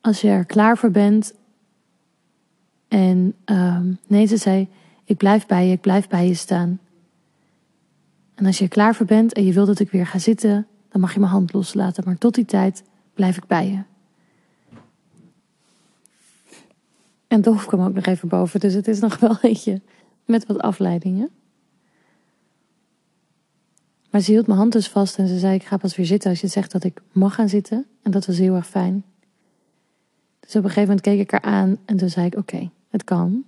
Als 0.00 0.20
je 0.20 0.28
er 0.28 0.44
klaar 0.44 0.78
voor 0.78 0.90
bent... 0.90 1.34
En 2.88 3.34
um, 3.44 3.98
nee, 4.06 4.26
ze 4.26 4.36
zei... 4.36 4.68
Ik 5.04 5.16
blijf 5.16 5.46
bij 5.46 5.66
je, 5.66 5.72
ik 5.72 5.80
blijf 5.80 6.08
bij 6.08 6.26
je 6.26 6.34
staan. 6.34 6.80
En 8.40 8.46
als 8.46 8.58
je 8.58 8.64
er 8.64 8.70
klaar 8.70 8.94
voor 8.94 9.06
bent 9.06 9.32
en 9.32 9.44
je 9.44 9.52
wilt 9.52 9.66
dat 9.66 9.78
ik 9.78 9.90
weer 9.90 10.06
ga 10.06 10.18
zitten... 10.18 10.66
dan 10.88 11.00
mag 11.00 11.12
je 11.12 11.20
mijn 11.20 11.32
hand 11.32 11.52
loslaten. 11.52 12.04
Maar 12.04 12.18
tot 12.18 12.34
die 12.34 12.44
tijd 12.44 12.82
blijf 13.14 13.36
ik 13.36 13.46
bij 13.46 13.70
je. 13.70 13.82
En 17.26 17.40
Dolf 17.40 17.66
kwam 17.66 17.80
ook 17.80 17.94
nog 17.94 18.06
even 18.06 18.28
boven. 18.28 18.60
Dus 18.60 18.74
het 18.74 18.88
is 18.88 19.00
nog 19.00 19.18
wel 19.18 19.38
eentje 19.40 19.80
met 20.24 20.46
wat 20.46 20.58
afleidingen. 20.58 21.30
Maar 24.10 24.20
ze 24.20 24.30
hield 24.30 24.46
mijn 24.46 24.58
hand 24.58 24.72
dus 24.72 24.88
vast 24.88 25.18
en 25.18 25.28
ze 25.28 25.38
zei: 25.38 25.54
Ik 25.54 25.64
ga 25.64 25.76
pas 25.76 25.96
weer 25.96 26.06
zitten 26.06 26.30
als 26.30 26.40
je 26.40 26.46
zegt 26.46 26.72
dat 26.72 26.84
ik 26.84 27.02
mag 27.12 27.34
gaan 27.34 27.48
zitten. 27.48 27.86
En 28.02 28.10
dat 28.10 28.26
was 28.26 28.38
heel 28.38 28.54
erg 28.54 28.66
fijn. 28.66 29.04
Dus 30.40 30.50
op 30.50 30.64
een 30.64 30.70
gegeven 30.70 30.82
moment 30.82 31.00
keek 31.00 31.18
ik 31.18 31.30
haar 31.30 31.40
aan 31.40 31.78
en 31.84 31.96
toen 31.96 32.10
zei 32.10 32.26
ik: 32.26 32.36
Oké, 32.36 32.70
het 32.88 33.04
kan. 33.04 33.44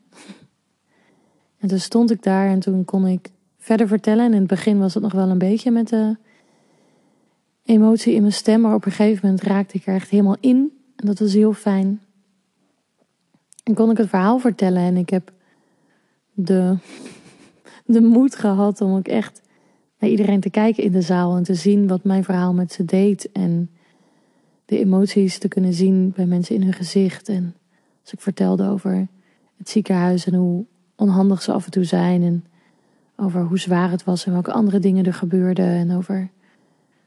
En 1.59 1.69
toen 1.69 1.81
stond 1.81 2.11
ik 2.11 2.23
daar 2.23 2.49
en 2.49 2.61
toen 2.61 2.85
kon 2.85 3.07
ik 3.07 3.31
verder 3.63 3.89
vertellen. 3.89 4.25
En 4.25 4.33
in 4.33 4.39
het 4.39 4.47
begin 4.47 4.79
was 4.79 4.95
het 4.95 5.03
nog 5.03 5.13
wel 5.13 5.29
een 5.29 5.39
beetje 5.39 5.71
met 5.71 5.89
de 5.89 6.17
emotie 7.65 8.15
in 8.15 8.21
mijn 8.21 8.33
stem. 8.33 8.61
Maar 8.61 8.75
op 8.75 8.85
een 8.85 8.93
gegeven 8.93 9.27
moment 9.27 9.43
raakte 9.43 9.77
ik 9.77 9.87
er 9.87 9.95
echt 9.95 10.09
helemaal 10.09 10.37
in. 10.41 10.73
En 10.97 11.07
dat 11.07 11.19
was 11.19 11.33
heel 11.33 11.53
fijn. 11.53 12.01
En 13.65 13.75
kon 13.75 13.91
ik 13.91 13.97
het 13.97 14.09
verhaal 14.09 14.39
vertellen. 14.39 14.83
En 14.83 14.97
ik 14.97 15.11
heb 15.11 15.33
de, 16.33 16.77
de 17.85 18.01
moed 18.01 18.37
gehad 18.37 18.81
om 18.81 18.95
ook 18.97 19.09
echt 19.09 19.41
naar 19.99 20.11
iedereen 20.11 20.41
te 20.41 20.51
kijken 20.51 20.85
in 20.85 20.93
de 20.93 21.03
zaal. 21.03 21.37
En 21.37 21.43
te 21.43 21.55
zien 21.55 21.89
wat 21.89 22.05
mijn 22.05 22.25
verhaal 22.25 22.55
met 22.55 22.73
ze 22.73 22.85
deed. 22.85 23.33
En 23.33 23.71
de 24.65 24.79
emoties 24.79 25.39
te 25.39 25.49
kunnen 25.49 25.73
zien 25.73 26.13
bij 26.17 26.27
mensen 26.27 26.55
in 26.55 26.63
hun 26.63 26.73
gezicht. 26.73 27.29
En 27.29 27.55
als 28.03 28.13
ik 28.13 28.21
vertelde 28.21 28.69
over 28.69 29.09
het 29.57 29.69
ziekenhuis 29.69 30.27
en 30.27 30.35
hoe 30.35 30.65
onhandig 30.97 31.43
ze 31.43 31.53
af 31.53 31.65
en 31.65 31.71
toe 31.71 31.85
zijn. 31.85 32.23
En 32.23 32.45
over 33.23 33.43
hoe 33.43 33.59
zwaar 33.59 33.91
het 33.91 34.05
was 34.05 34.27
en 34.27 34.33
welke 34.33 34.53
andere 34.53 34.79
dingen 34.79 35.05
er 35.05 35.15
gebeurden. 35.15 35.67
En 35.67 35.97
over 35.97 36.31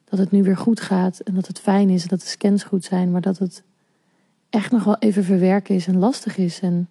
dat 0.10 0.20
het 0.20 0.32
nu 0.32 0.44
weer 0.44 0.58
goed 0.58 0.82
gaat 0.82 1.20
en 1.20 1.36
dat 1.36 1.48
het 1.48 1.60
fijn 1.60 1.90
is 1.90 2.04
en 2.04 2.10
dat 2.10 2.20
de 2.20 2.28
scans 2.28 2.64
goed 2.64 2.84
zijn. 2.84 3.12
Maar 3.12 3.22
dat 3.22 3.38
het 3.38 3.64
echt 4.50 4.72
nog 4.72 4.84
wel 4.84 4.98
even 5.00 5.24
verwerken 5.24 5.76
is 5.76 5.88
en 5.88 5.98
lastig 5.98 6.38
is. 6.38 6.60
En 6.60 6.90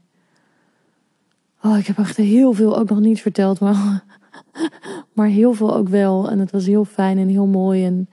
oh, 1.62 1.78
ik 1.78 1.86
heb 1.86 1.98
echt 1.98 2.16
heel 2.16 2.52
veel 2.52 2.78
ook 2.78 2.88
nog 2.88 3.00
niet 3.00 3.20
verteld, 3.20 3.60
maar, 3.60 4.04
maar 5.12 5.28
heel 5.28 5.52
veel 5.52 5.76
ook 5.76 5.88
wel. 5.88 6.30
En 6.30 6.38
het 6.38 6.50
was 6.50 6.66
heel 6.66 6.84
fijn 6.84 7.18
en 7.18 7.28
heel 7.28 7.46
mooi. 7.46 7.84
En 7.84 8.08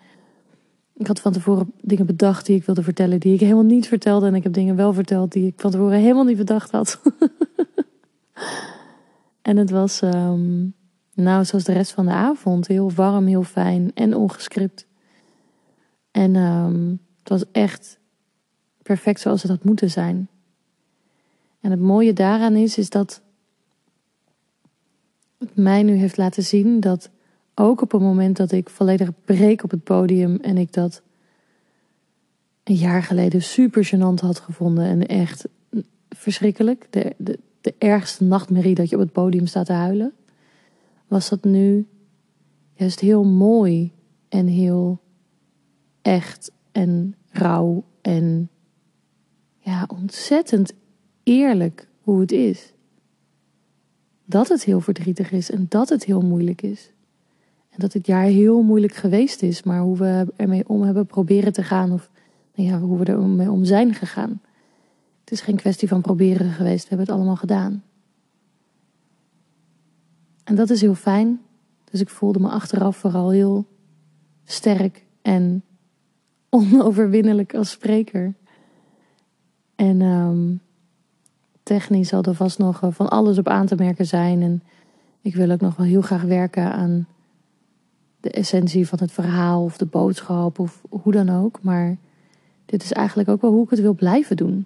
ik 0.93 1.07
had 1.07 1.19
van 1.19 1.31
tevoren 1.31 1.71
dingen 1.81 2.05
bedacht 2.05 2.45
die 2.45 2.55
ik 2.55 2.65
wilde 2.65 2.83
vertellen, 2.83 3.19
die 3.19 3.33
ik 3.33 3.39
helemaal 3.39 3.63
niet 3.63 3.87
vertelde. 3.87 4.27
En 4.27 4.35
ik 4.35 4.43
heb 4.43 4.53
dingen 4.53 4.75
wel 4.75 4.93
verteld 4.93 5.31
die 5.31 5.47
ik 5.47 5.53
van 5.57 5.71
tevoren 5.71 5.99
helemaal 5.99 6.23
niet 6.23 6.37
bedacht 6.37 6.71
had. 6.71 7.01
en 9.41 9.57
het 9.57 9.69
was, 9.69 10.01
um, 10.01 10.73
nou, 11.13 11.45
zoals 11.45 11.63
de 11.63 11.73
rest 11.73 11.91
van 11.91 12.05
de 12.05 12.11
avond, 12.11 12.67
heel 12.67 12.91
warm, 12.91 13.25
heel 13.25 13.43
fijn 13.43 13.91
en 13.93 14.15
ongescript. 14.15 14.85
En 16.11 16.35
um, 16.35 16.99
het 17.19 17.29
was 17.29 17.43
echt 17.51 17.99
perfect 18.81 19.19
zoals 19.19 19.41
het 19.41 19.51
had 19.51 19.63
moeten 19.63 19.89
zijn. 19.89 20.29
En 21.59 21.71
het 21.71 21.79
mooie 21.79 22.13
daaraan 22.13 22.55
is, 22.55 22.77
is 22.77 22.89
dat 22.89 23.21
het 25.37 25.55
mij 25.55 25.83
nu 25.83 25.93
heeft 25.95 26.17
laten 26.17 26.43
zien 26.43 26.79
dat 26.79 27.09
ook 27.55 27.81
op 27.81 27.91
het 27.91 28.01
moment 28.01 28.37
dat 28.37 28.51
ik 28.51 28.69
volledig 28.69 29.09
breek 29.25 29.63
op 29.63 29.71
het 29.71 29.83
podium 29.83 30.35
en 30.35 30.57
ik 30.57 30.73
dat 30.73 31.01
een 32.63 32.75
jaar 32.75 33.03
geleden 33.03 33.41
super 33.41 33.85
gênant 33.85 34.19
had 34.21 34.39
gevonden 34.39 34.85
en 34.85 35.05
echt 35.05 35.47
verschrikkelijk, 36.09 36.87
de, 36.89 37.13
de, 37.17 37.39
de 37.61 37.73
ergste 37.77 38.23
nachtmerrie 38.23 38.75
dat 38.75 38.89
je 38.89 38.95
op 38.95 39.01
het 39.01 39.11
podium 39.11 39.45
staat 39.45 39.65
te 39.65 39.73
huilen, 39.73 40.13
was 41.11 41.29
dat 41.29 41.43
nu 41.43 41.87
juist 42.73 42.99
heel 42.99 43.23
mooi 43.23 43.93
en 44.29 44.47
heel 44.47 45.01
echt 46.01 46.51
en 46.71 47.15
rauw 47.29 47.83
en 48.01 48.49
ja, 49.57 49.87
ontzettend 49.87 50.73
eerlijk 51.23 51.87
hoe 52.01 52.19
het 52.19 52.31
is. 52.31 52.73
Dat 54.25 54.47
het 54.47 54.63
heel 54.63 54.79
verdrietig 54.79 55.31
is 55.31 55.51
en 55.51 55.65
dat 55.69 55.89
het 55.89 56.03
heel 56.03 56.21
moeilijk 56.21 56.61
is. 56.61 56.91
En 57.69 57.77
dat 57.77 57.93
het 57.93 58.07
jaar 58.07 58.25
heel 58.25 58.61
moeilijk 58.61 58.93
geweest 58.93 59.41
is, 59.41 59.63
maar 59.63 59.81
hoe 59.81 59.97
we 59.97 60.33
ermee 60.35 60.69
om 60.69 60.81
hebben 60.81 61.05
proberen 61.05 61.53
te 61.53 61.63
gaan, 61.63 61.91
of 61.91 62.09
nou 62.55 62.69
ja, 62.69 62.79
hoe 62.79 62.97
we 62.97 63.05
ermee 63.05 63.51
om 63.51 63.65
zijn 63.65 63.93
gegaan. 63.93 64.41
Het 65.19 65.31
is 65.31 65.41
geen 65.41 65.55
kwestie 65.55 65.87
van 65.87 66.01
proberen 66.01 66.51
geweest, 66.51 66.81
we 66.81 66.89
hebben 66.89 67.07
het 67.07 67.15
allemaal 67.15 67.35
gedaan. 67.35 67.83
En 70.43 70.55
dat 70.55 70.69
is 70.69 70.81
heel 70.81 70.95
fijn. 70.95 71.41
Dus 71.91 72.01
ik 72.01 72.09
voelde 72.09 72.39
me 72.39 72.49
achteraf 72.49 72.97
vooral 72.97 73.29
heel 73.29 73.65
sterk 74.43 75.05
en 75.21 75.63
onoverwinnelijk 76.49 77.55
als 77.55 77.69
spreker. 77.69 78.33
En 79.75 80.01
um, 80.01 80.61
technisch 81.63 82.07
zal 82.07 82.23
er 82.23 82.35
vast 82.35 82.57
nog 82.57 82.81
van 82.89 83.09
alles 83.09 83.37
op 83.37 83.47
aan 83.47 83.65
te 83.65 83.75
merken 83.75 84.05
zijn. 84.05 84.41
En 84.41 84.63
ik 85.21 85.35
wil 85.35 85.51
ook 85.51 85.61
nog 85.61 85.75
wel 85.75 85.85
heel 85.85 86.01
graag 86.01 86.21
werken 86.21 86.73
aan 86.73 87.07
de 88.19 88.31
essentie 88.31 88.87
van 88.87 88.99
het 89.01 89.11
verhaal 89.11 89.63
of 89.63 89.77
de 89.77 89.85
boodschap 89.85 90.59
of 90.59 90.81
hoe 90.89 91.11
dan 91.11 91.29
ook. 91.29 91.61
Maar 91.61 91.97
dit 92.65 92.83
is 92.83 92.91
eigenlijk 92.91 93.29
ook 93.29 93.41
wel 93.41 93.51
hoe 93.51 93.63
ik 93.63 93.69
het 93.69 93.79
wil 93.79 93.93
blijven 93.93 94.35
doen. 94.35 94.65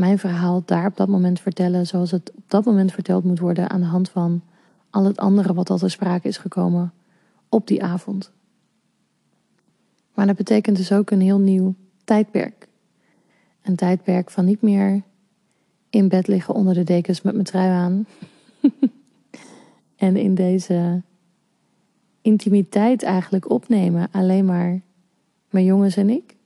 Mijn 0.00 0.18
verhaal 0.18 0.62
daar 0.64 0.86
op 0.86 0.96
dat 0.96 1.08
moment 1.08 1.40
vertellen 1.40 1.86
zoals 1.86 2.10
het 2.10 2.32
op 2.36 2.44
dat 2.46 2.64
moment 2.64 2.92
verteld 2.92 3.24
moet 3.24 3.38
worden 3.38 3.70
aan 3.70 3.80
de 3.80 3.86
hand 3.86 4.10
van 4.10 4.42
al 4.90 5.04
het 5.04 5.18
andere 5.18 5.54
wat 5.54 5.70
al 5.70 5.78
te 5.78 5.88
sprake 5.88 6.28
is 6.28 6.36
gekomen 6.36 6.92
op 7.48 7.66
die 7.66 7.82
avond. 7.82 8.32
Maar 10.14 10.26
dat 10.26 10.36
betekent 10.36 10.76
dus 10.76 10.92
ook 10.92 11.10
een 11.10 11.20
heel 11.20 11.38
nieuw 11.38 11.74
tijdperk. 12.04 12.68
Een 13.62 13.76
tijdperk 13.76 14.30
van 14.30 14.44
niet 14.44 14.62
meer 14.62 15.02
in 15.90 16.08
bed 16.08 16.26
liggen 16.26 16.54
onder 16.54 16.74
de 16.74 16.84
dekens 16.84 17.22
met 17.22 17.32
mijn 17.32 17.46
trui 17.46 17.70
aan. 17.70 18.06
en 19.96 20.16
in 20.16 20.34
deze 20.34 21.02
intimiteit 22.20 23.02
eigenlijk 23.02 23.50
opnemen. 23.50 24.08
Alleen 24.10 24.44
maar 24.44 24.80
mijn 25.50 25.64
jongens 25.64 25.96
en 25.96 26.10
ik. 26.10 26.36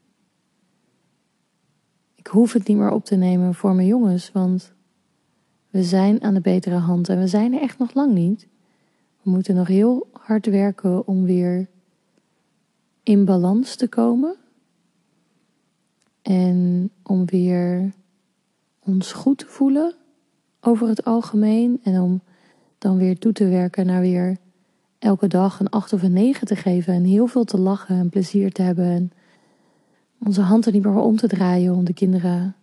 Ik 2.25 2.31
hoef 2.31 2.52
het 2.52 2.69
niet 2.69 2.76
meer 2.76 2.90
op 2.90 3.04
te 3.04 3.16
nemen 3.16 3.54
voor 3.54 3.75
mijn 3.75 3.87
jongens, 3.87 4.33
want 4.33 4.73
we 5.71 5.83
zijn 5.83 6.23
aan 6.23 6.35
de 6.35 6.40
betere 6.40 6.76
hand 6.76 7.09
en 7.09 7.19
we 7.19 7.26
zijn 7.26 7.52
er 7.52 7.61
echt 7.61 7.78
nog 7.78 7.95
lang 7.95 8.12
niet. 8.12 8.47
We 9.23 9.31
moeten 9.31 9.54
nog 9.54 9.66
heel 9.66 10.09
hard 10.12 10.47
werken 10.47 11.07
om 11.07 11.25
weer 11.25 11.69
in 13.02 13.25
balans 13.25 13.76
te 13.76 13.88
komen. 13.88 14.37
En 16.23 16.90
om 17.02 17.26
weer 17.26 17.93
ons 18.78 19.12
goed 19.12 19.38
te 19.38 19.47
voelen 19.47 19.95
over 20.61 20.88
het 20.88 21.04
algemeen. 21.04 21.81
En 21.83 22.00
om 22.00 22.21
dan 22.78 22.97
weer 22.97 23.19
toe 23.19 23.33
te 23.33 23.49
werken 23.49 23.87
naar 23.87 24.00
weer 24.00 24.37
elke 24.99 25.26
dag 25.26 25.61
een 25.61 25.71
acht 25.71 25.93
of 25.93 26.02
een 26.02 26.12
negen 26.12 26.47
te 26.47 26.57
geven. 26.57 26.95
En 26.95 27.04
heel 27.04 27.26
veel 27.26 27.45
te 27.45 27.59
lachen 27.59 27.97
en 27.97 28.09
plezier 28.09 28.52
te 28.52 28.62
hebben. 28.62 28.85
En 28.85 29.12
onze 30.25 30.40
handen 30.40 30.73
niet 30.73 30.85
meer 30.85 30.95
om 30.95 31.16
te 31.16 31.28
draaien 31.28 31.75
om 31.75 31.85
de 31.85 31.93
kinderen 31.93 32.57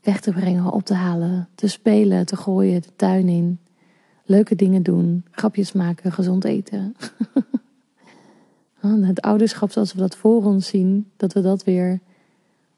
weg 0.00 0.20
te 0.20 0.32
brengen, 0.32 0.72
op 0.72 0.84
te 0.84 0.94
halen, 0.94 1.48
te 1.54 1.68
spelen, 1.68 2.26
te 2.26 2.36
gooien, 2.36 2.82
de 2.82 2.96
tuin 2.96 3.28
in. 3.28 3.58
Leuke 4.24 4.54
dingen 4.54 4.82
doen, 4.82 5.24
grapjes 5.30 5.72
maken, 5.72 6.12
gezond 6.12 6.44
eten. 6.44 6.94
Het 8.80 9.20
ouderschap 9.20 9.70
zoals 9.70 9.92
we 9.92 9.98
dat 9.98 10.16
voor 10.16 10.44
ons 10.44 10.66
zien, 10.66 11.10
dat 11.16 11.32
we 11.32 11.40
dat 11.40 11.64
weer 11.64 12.00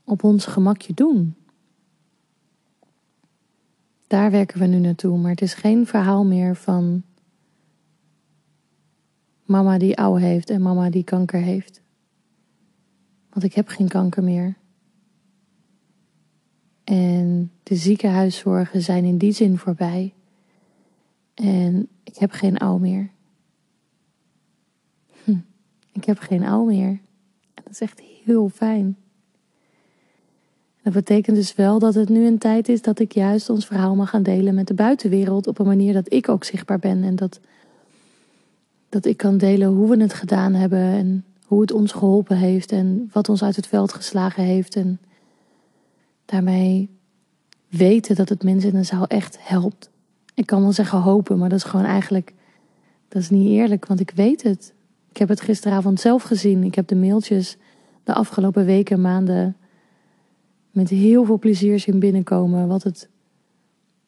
op 0.05 0.25
ons 0.25 0.47
gemakje 0.47 0.95
doen. 0.95 1.35
Daar 4.07 4.31
werken 4.31 4.59
we 4.59 4.67
nu 4.67 4.79
naartoe, 4.79 5.19
maar 5.19 5.31
het 5.31 5.43
is 5.43 5.55
geen 5.55 5.87
verhaal 5.87 6.25
meer 6.25 6.57
van 6.57 7.03
mama 9.45 9.79
die 9.79 9.99
oude 9.99 10.25
heeft 10.25 10.51
en 10.51 10.63
mama 10.63 10.91
die 10.91 11.05
kanker 11.05 11.41
heeft. 11.41 11.83
Want 13.31 13.45
ik 13.45 13.55
heb 13.55 13.69
geen 13.69 13.89
kanker 13.89 14.23
meer. 14.23 14.57
En 16.85 17.53
de 17.63 17.75
ziekenhuiszorgen 17.75 18.83
zijn 18.83 19.05
in 19.05 19.19
die 19.19 19.33
zin 19.33 19.59
voorbij. 19.59 20.15
En 21.35 21.89
ik 22.05 22.17
heb 22.17 22.31
geen 22.31 22.59
oude 22.59 22.81
meer. 22.81 23.11
Hm, 25.25 25.37
ik 25.93 26.05
heb 26.05 26.19
geen 26.19 26.45
oude 26.45 26.73
meer. 26.73 26.89
En 27.55 27.63
dat 27.65 27.73
is 27.73 27.81
echt 27.81 28.01
heel 28.25 28.49
fijn. 28.49 28.97
Dat 30.83 30.93
betekent 30.93 31.37
dus 31.37 31.55
wel 31.55 31.79
dat 31.79 31.95
het 31.95 32.09
nu 32.09 32.27
een 32.27 32.39
tijd 32.39 32.69
is 32.69 32.83
dat 32.83 32.99
ik 32.99 33.13
juist 33.13 33.51
ons 33.51 33.67
verhaal 33.67 33.95
mag 33.95 34.11
gaan 34.11 34.23
delen 34.23 34.55
met 34.55 34.67
de 34.67 34.75
buitenwereld 34.75 35.47
op 35.47 35.59
een 35.59 35.67
manier 35.67 35.93
dat 35.93 36.13
ik 36.13 36.29
ook 36.29 36.45
zichtbaar 36.45 36.79
ben 36.79 37.03
en 37.03 37.17
dat, 37.17 37.41
dat 38.89 39.05
ik 39.05 39.17
kan 39.17 39.39
delen 39.39 39.69
hoe 39.69 39.89
we 39.89 40.03
het 40.03 40.15
gedaan 40.15 40.55
hebben 40.55 40.79
en 40.79 41.25
hoe 41.51 41.61
het 41.61 41.73
ons 41.73 41.93
geholpen 41.93 42.37
heeft 42.37 42.73
en 42.73 43.09
wat 43.13 43.29
ons 43.29 43.43
uit 43.43 43.57
het 43.57 43.67
veld 43.67 43.93
geslagen 43.93 44.43
heeft 44.43 44.77
en 44.77 45.01
daarmee 46.25 46.91
weten 47.69 48.15
dat 48.15 48.29
het 48.29 48.43
mensen 48.43 48.71
in 48.71 48.77
een 48.77 48.85
zaal 48.85 49.07
echt 49.07 49.37
helpt. 49.41 49.91
Ik 50.35 50.47
kan 50.47 50.63
wel 50.63 50.73
zeggen 50.73 51.01
hopen, 51.01 51.39
maar 51.39 51.49
dat 51.49 51.59
is 51.59 51.65
gewoon 51.65 51.87
eigenlijk, 51.87 52.35
dat 53.09 53.23
is 53.23 53.31
niet 53.31 53.49
eerlijk, 53.49 53.87
want 53.87 54.01
ik 54.01 54.11
weet 54.15 54.43
het. 54.43 54.75
Ik 55.11 55.17
heb 55.17 55.29
het 55.29 55.41
gisteravond 55.41 56.01
zelf 56.01 56.23
gezien. 56.23 56.65
Ik 56.65 56.75
heb 56.75 56.87
de 56.87 56.97
mailtjes 56.97 57.57
de 58.05 58.15
afgelopen 58.15 58.65
weken 58.65 58.97
en 58.97 59.03
maanden 59.03 59.57
met 60.71 60.89
heel 60.89 61.25
veel 61.25 61.39
plezier 61.39 61.79
zien 61.79 61.99
binnenkomen. 61.99 62.69
Wat 62.69 62.83
het 62.83 63.09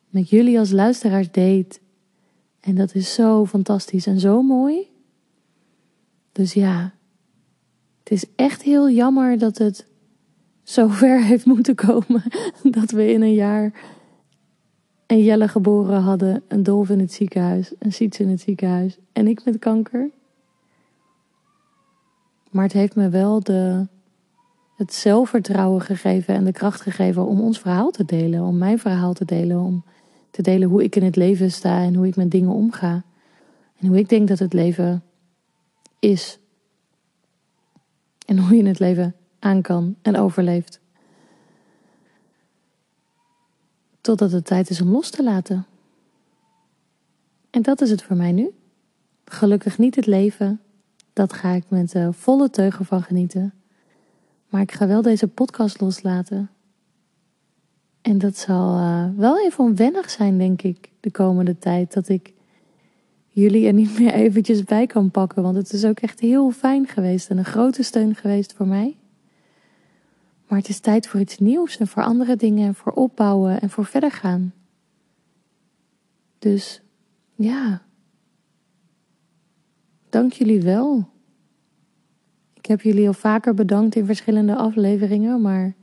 met 0.08 0.30
jullie 0.30 0.58
als 0.58 0.70
luisteraars 0.70 1.30
deed. 1.30 1.80
En 2.60 2.74
dat 2.74 2.94
is 2.94 3.14
zo 3.14 3.46
fantastisch 3.46 4.06
en 4.06 4.20
zo 4.20 4.42
mooi. 4.42 4.86
Dus 6.32 6.52
ja, 6.52 6.94
het 8.12 8.22
is 8.22 8.30
echt 8.36 8.62
heel 8.62 8.90
jammer 8.90 9.38
dat 9.38 9.58
het 9.58 9.86
zo 10.62 10.88
ver 10.88 11.24
heeft 11.30 11.46
moeten 11.46 11.74
komen. 11.74 12.22
Dat 12.78 12.90
we 12.90 13.12
in 13.12 13.22
een 13.22 13.34
jaar 13.34 13.72
een 15.06 15.22
Jelle 15.22 15.48
geboren 15.48 16.00
hadden, 16.00 16.42
een 16.48 16.62
Dolf 16.62 16.90
in 16.90 16.98
het 16.98 17.12
ziekenhuis, 17.12 17.72
een 17.78 17.92
Siets 17.92 18.20
in 18.20 18.28
het 18.28 18.40
ziekenhuis 18.40 18.98
en 19.12 19.26
ik 19.26 19.44
met 19.44 19.58
kanker. 19.58 20.10
Maar 22.50 22.62
het 22.62 22.72
heeft 22.72 22.94
me 22.94 23.08
wel 23.08 23.40
de 23.40 23.86
het 24.76 24.94
zelfvertrouwen 24.94 25.80
gegeven 25.80 26.34
en 26.34 26.44
de 26.44 26.52
kracht 26.52 26.80
gegeven 26.80 27.26
om 27.26 27.40
ons 27.40 27.58
verhaal 27.58 27.90
te 27.90 28.04
delen, 28.04 28.42
om 28.42 28.58
mijn 28.58 28.78
verhaal 28.78 29.12
te 29.12 29.24
delen, 29.24 29.60
om 29.60 29.84
te 30.30 30.42
delen 30.42 30.68
hoe 30.68 30.82
ik 30.82 30.96
in 30.96 31.04
het 31.04 31.16
leven 31.16 31.52
sta 31.52 31.82
en 31.82 31.94
hoe 31.94 32.06
ik 32.06 32.16
met 32.16 32.30
dingen 32.30 32.52
omga. 32.52 33.02
En 33.78 33.86
hoe 33.88 33.98
ik 33.98 34.08
denk 34.08 34.28
dat 34.28 34.38
het 34.38 34.52
leven 34.52 35.02
is. 35.98 36.40
En 38.26 38.38
hoe 38.38 38.56
je 38.56 38.66
het 38.66 38.78
leven 38.78 39.14
aan 39.38 39.62
kan 39.62 39.96
en 40.02 40.16
overleeft. 40.16 40.80
Totdat 44.00 44.32
het 44.32 44.44
tijd 44.44 44.70
is 44.70 44.80
om 44.80 44.88
los 44.88 45.10
te 45.10 45.22
laten. 45.22 45.66
En 47.50 47.62
dat 47.62 47.80
is 47.80 47.90
het 47.90 48.02
voor 48.02 48.16
mij 48.16 48.32
nu. 48.32 48.50
Gelukkig 49.24 49.78
niet 49.78 49.94
het 49.94 50.06
leven. 50.06 50.60
Dat 51.12 51.32
ga 51.32 51.50
ik 51.50 51.64
met 51.68 51.94
uh, 51.94 52.08
volle 52.10 52.50
teugen 52.50 52.84
van 52.84 53.02
genieten. 53.02 53.54
Maar 54.48 54.60
ik 54.60 54.72
ga 54.72 54.86
wel 54.86 55.02
deze 55.02 55.28
podcast 55.28 55.80
loslaten. 55.80 56.50
En 58.00 58.18
dat 58.18 58.36
zal 58.36 58.78
uh, 58.78 59.06
wel 59.16 59.44
even 59.44 59.64
onwennig 59.64 60.10
zijn, 60.10 60.38
denk 60.38 60.62
ik, 60.62 60.90
de 61.00 61.10
komende 61.10 61.58
tijd. 61.58 61.92
Dat 61.92 62.08
ik 62.08 62.32
jullie 63.32 63.66
er 63.66 63.72
niet 63.72 63.98
meer 63.98 64.12
eventjes 64.12 64.64
bij 64.64 64.86
kan 64.86 65.10
pakken. 65.10 65.42
Want 65.42 65.56
het 65.56 65.72
is 65.72 65.84
ook 65.84 66.00
echt 66.00 66.20
heel 66.20 66.50
fijn 66.50 66.86
geweest 66.86 67.30
en 67.30 67.38
een 67.38 67.44
grote 67.44 67.82
steun 67.82 68.14
geweest 68.14 68.52
voor 68.52 68.66
mij. 68.66 68.96
Maar 70.48 70.58
het 70.58 70.68
is 70.68 70.80
tijd 70.80 71.06
voor 71.06 71.20
iets 71.20 71.38
nieuws 71.38 71.78
en 71.78 71.86
voor 71.86 72.02
andere 72.02 72.36
dingen 72.36 72.66
en 72.66 72.74
voor 72.74 72.92
opbouwen 72.92 73.60
en 73.60 73.70
voor 73.70 73.84
verder 73.84 74.10
gaan. 74.10 74.54
Dus 76.38 76.82
ja, 77.34 77.82
dank 80.08 80.32
jullie 80.32 80.62
wel 80.62 81.10
ik 82.62 82.68
heb 82.68 82.80
jullie 82.80 83.06
al 83.06 83.12
vaker 83.12 83.54
bedankt 83.54 83.94
in 83.94 84.06
verschillende 84.06 84.56
afleveringen, 84.56 85.40
maar 85.40 85.74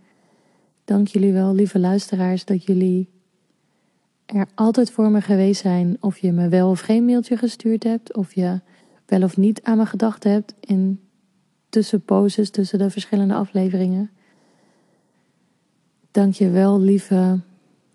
dank 0.85 1.07
jullie 1.07 1.33
wel, 1.33 1.53
lieve 1.53 1.79
luisteraars, 1.79 2.45
dat 2.45 2.63
jullie 2.63 3.09
er 4.37 4.47
altijd 4.55 4.91
voor 4.91 5.11
me 5.11 5.21
geweest 5.21 5.61
zijn. 5.61 5.97
Of 5.99 6.17
je 6.17 6.31
me 6.31 6.49
wel 6.49 6.69
of 6.69 6.79
geen 6.79 7.05
mailtje 7.05 7.37
gestuurd 7.37 7.83
hebt, 7.83 8.15
of 8.15 8.33
je 8.33 8.59
wel 9.05 9.23
of 9.23 9.37
niet 9.37 9.63
aan 9.63 9.77
me 9.77 9.85
gedacht 9.85 10.23
hebt 10.23 10.55
in 10.59 10.99
tussenposes 11.69 12.49
tussen 12.49 12.79
de 12.79 12.89
verschillende 12.89 13.33
afleveringen. 13.33 14.09
Dank 16.11 16.33
je 16.33 16.49
wel, 16.49 16.79
lieve, 16.79 17.39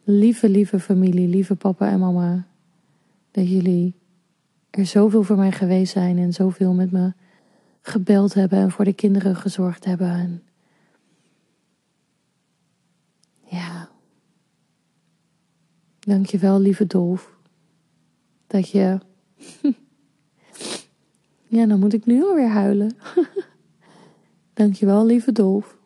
lieve, 0.04 0.48
lieve 0.48 0.80
familie, 0.80 1.28
lieve 1.28 1.54
papa 1.54 1.90
en 1.90 1.98
mama, 1.98 2.46
dat 3.30 3.48
jullie 3.48 3.94
er 4.70 4.86
zoveel 4.86 5.22
voor 5.22 5.36
mij 5.36 5.52
geweest 5.52 5.92
zijn 5.92 6.18
en 6.18 6.32
zoveel 6.32 6.72
met 6.72 6.90
me 6.90 7.12
gebeld 7.82 8.34
hebben 8.34 8.58
en 8.58 8.70
voor 8.70 8.84
de 8.84 8.92
kinderen 8.92 9.36
gezorgd 9.36 9.84
hebben. 9.84 10.10
En 10.10 10.42
Dankjewel, 16.04 16.60
lieve 16.60 16.86
Dolf. 16.86 17.36
Dat 18.46 18.68
je. 18.70 18.98
ja, 21.56 21.66
dan 21.66 21.78
moet 21.78 21.92
ik 21.92 22.06
nu 22.06 22.24
alweer 22.24 22.48
huilen. 22.48 22.96
Dankjewel, 24.54 25.06
lieve 25.06 25.32
Dolf. 25.32 25.76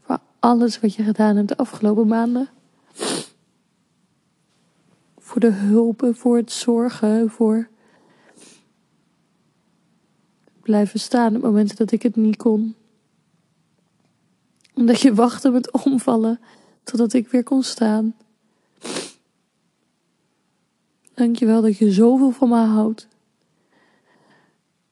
Voor 0.00 0.18
alles 0.38 0.80
wat 0.80 0.94
je 0.94 1.02
gedaan 1.02 1.36
hebt 1.36 1.48
de 1.48 1.56
afgelopen 1.56 2.06
maanden. 2.06 2.48
Voor 5.18 5.40
de 5.40 5.52
hulp, 5.52 6.10
voor 6.12 6.36
het 6.36 6.52
zorgen, 6.52 7.30
voor 7.30 7.68
blijven 10.62 11.00
staan 11.00 11.36
op 11.36 11.42
momenten 11.42 11.76
dat 11.76 11.90
ik 11.90 12.02
het 12.02 12.16
niet 12.16 12.36
kon. 12.36 12.74
Omdat 14.74 15.00
je 15.00 15.14
wachtte 15.14 15.50
met 15.50 15.70
omvallen 15.70 16.40
totdat 16.82 17.12
ik 17.12 17.28
weer 17.28 17.42
kon 17.42 17.62
staan. 17.62 18.14
Dankjewel 21.18 21.62
dat 21.62 21.76
je 21.76 21.92
zoveel 21.92 22.30
van 22.30 22.48
me 22.48 22.56
houdt. 22.56 23.08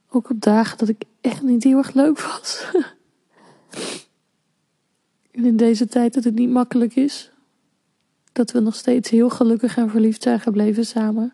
Ook 0.09 0.31
op 0.31 0.41
dagen 0.41 0.79
dat 0.79 0.89
ik 0.89 1.05
echt 1.21 1.43
niet 1.43 1.65
heel 1.65 1.79
erg 1.79 1.93
leuk 1.93 2.21
was. 2.21 2.67
en 5.33 5.45
in 5.45 5.57
deze 5.57 5.87
tijd 5.87 6.15
dat 6.15 6.25
het 6.25 6.35
niet 6.35 6.51
makkelijk 6.51 6.97
is. 6.97 7.33
Dat 8.33 8.53
we 8.53 8.61
nog 8.61 8.75
steeds 8.75 9.11
heel 9.11 9.31
gelukkig 9.31 9.77
en 9.77 9.91
verliefd 9.91 10.23
zijn 10.23 10.41
gebleven 10.41 10.87
samen. 10.87 11.33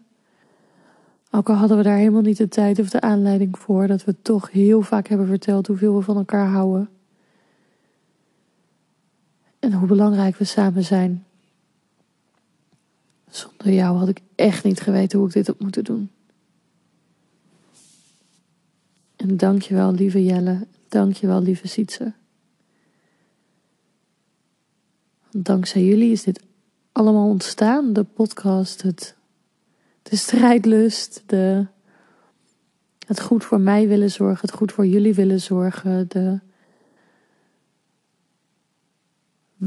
Ook 1.31 1.49
al 1.49 1.55
hadden 1.55 1.77
we 1.77 1.83
daar 1.83 1.97
helemaal 1.97 2.23
niet 2.23 2.37
de 2.37 2.49
tijd 2.49 2.79
of 2.79 2.91
de 2.91 3.01
aanleiding 3.01 3.59
voor, 3.59 3.87
dat 3.87 4.05
we 4.05 4.23
toch 4.23 4.51
heel 4.51 4.83
vaak 4.83 5.09
hebben 5.09 5.27
verteld 5.27 5.67
hoeveel 5.67 5.97
we 5.97 6.03
van 6.03 6.17
elkaar 6.17 6.49
houden. 6.49 6.89
En 9.59 9.73
hoe 9.73 9.89
belangrijk 9.89 10.37
we 10.37 10.45
samen 10.45 10.85
zijn. 10.85 11.25
Zonder 13.31 13.73
jou 13.73 13.97
had 13.97 14.09
ik 14.09 14.21
echt 14.43 14.65
niet 14.65 14.81
geweten 14.81 15.19
hoe 15.19 15.29
ik 15.29 15.35
dit 15.35 15.47
had 15.47 15.61
moeten 15.61 15.85
doen. 15.85 16.11
En 19.17 19.37
dankjewel, 19.37 19.93
lieve 19.93 20.25
Jelle. 20.25 20.67
Dankjewel, 20.89 21.43
lieve 21.43 21.69
Sietse. 21.69 22.13
Dankzij 25.31 25.85
jullie 25.85 26.13
is 26.13 26.23
dit 26.23 26.43
allemaal 26.93 27.29
ontstaan. 27.29 27.93
De 27.93 28.05
podcast, 28.05 28.83
het, 28.83 29.17
de 30.03 30.17
strijdlust, 30.17 31.23
de, 31.27 31.67
het 33.07 33.21
goed 33.21 33.45
voor 33.45 33.61
mij 33.61 33.89
willen 33.89 34.11
zorgen, 34.11 34.41
het 34.41 34.57
goed 34.57 34.73
voor 34.73 34.87
jullie 34.87 35.15
willen 35.15 35.41
zorgen, 35.41 36.09
de 36.09 36.41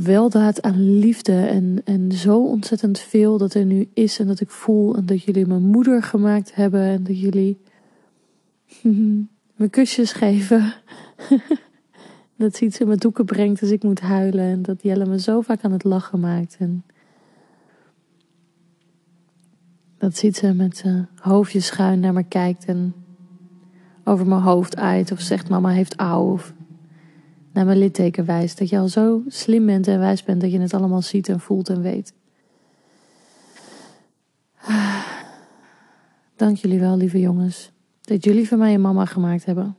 weldaad 0.03 0.61
aan 0.61 0.99
liefde 0.99 1.45
en, 1.45 1.81
en 1.83 2.11
zo 2.11 2.43
ontzettend 2.43 2.99
veel 2.99 3.37
dat 3.37 3.53
er 3.53 3.65
nu 3.65 3.89
is 3.93 4.19
en 4.19 4.27
dat 4.27 4.39
ik 4.39 4.49
voel 4.49 4.95
en 4.95 5.05
dat 5.05 5.23
jullie 5.23 5.45
mijn 5.45 5.63
moeder 5.63 6.03
gemaakt 6.03 6.55
hebben 6.55 6.81
en 6.81 7.03
dat 7.03 7.19
jullie 7.19 7.57
me 9.57 9.69
kusjes 9.69 10.11
geven. 10.11 10.73
dat 12.37 12.55
ze 12.55 12.65
iets 12.65 12.79
in 12.79 12.87
mijn 12.87 12.99
doeken 12.99 13.25
brengt 13.25 13.61
als 13.61 13.69
ik 13.69 13.83
moet 13.83 13.99
huilen 13.99 14.45
en 14.45 14.61
dat 14.61 14.83
Jelle 14.83 15.05
me 15.05 15.19
zo 15.19 15.41
vaak 15.41 15.63
aan 15.63 15.71
het 15.71 15.83
lachen 15.83 16.19
maakt 16.19 16.55
en 16.59 16.83
dat 19.97 20.17
ziet 20.17 20.35
ze 20.35 20.53
met 20.53 20.77
zijn 20.77 21.09
hoofdje 21.15 21.59
schuin 21.59 21.99
naar 21.99 22.13
me 22.13 22.23
kijkt 22.23 22.65
en 22.65 22.93
over 24.03 24.27
mijn 24.27 24.41
hoofd 24.41 24.77
uit 24.77 25.11
of 25.11 25.19
zegt 25.19 25.49
mama 25.49 25.69
heeft 25.69 25.95
auw 25.95 26.31
of 26.31 26.53
naar 27.55 27.65
mijn 27.65 27.77
litteken 27.77 28.25
wijst. 28.25 28.57
Dat 28.57 28.69
je 28.69 28.77
al 28.77 28.87
zo 28.87 29.23
slim 29.27 29.65
bent 29.65 29.87
en 29.87 29.99
wijs 29.99 30.23
bent 30.23 30.41
dat 30.41 30.51
je 30.51 30.59
het 30.59 30.73
allemaal 30.73 31.01
ziet 31.01 31.29
en 31.29 31.39
voelt 31.39 31.69
en 31.69 31.81
weet. 31.81 32.13
Dank 36.35 36.57
jullie 36.57 36.79
wel, 36.79 36.97
lieve 36.97 37.19
jongens, 37.19 37.71
dat 38.01 38.23
jullie 38.23 38.47
van 38.47 38.57
mij 38.57 38.73
een 38.73 38.81
mama 38.81 39.05
gemaakt 39.05 39.45
hebben. 39.45 39.75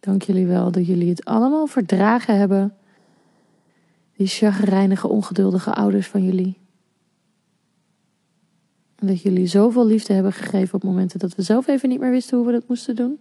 Dank 0.00 0.22
jullie 0.22 0.46
wel 0.46 0.70
dat 0.70 0.86
jullie 0.86 1.08
het 1.08 1.24
allemaal 1.24 1.66
verdragen 1.66 2.38
hebben. 2.38 2.74
Die 4.16 4.26
chagrijnige, 4.26 5.08
ongeduldige 5.08 5.74
ouders 5.74 6.06
van 6.06 6.24
jullie. 6.24 6.58
En 8.94 9.06
dat 9.06 9.22
jullie 9.22 9.46
zoveel 9.46 9.86
liefde 9.86 10.12
hebben 10.12 10.32
gegeven 10.32 10.74
op 10.74 10.82
momenten 10.82 11.18
dat 11.18 11.34
we 11.34 11.42
zelf 11.42 11.66
even 11.66 11.88
niet 11.88 12.00
meer 12.00 12.10
wisten 12.10 12.36
hoe 12.36 12.46
we 12.46 12.52
dat 12.52 12.68
moesten 12.68 12.96
doen. 12.96 13.18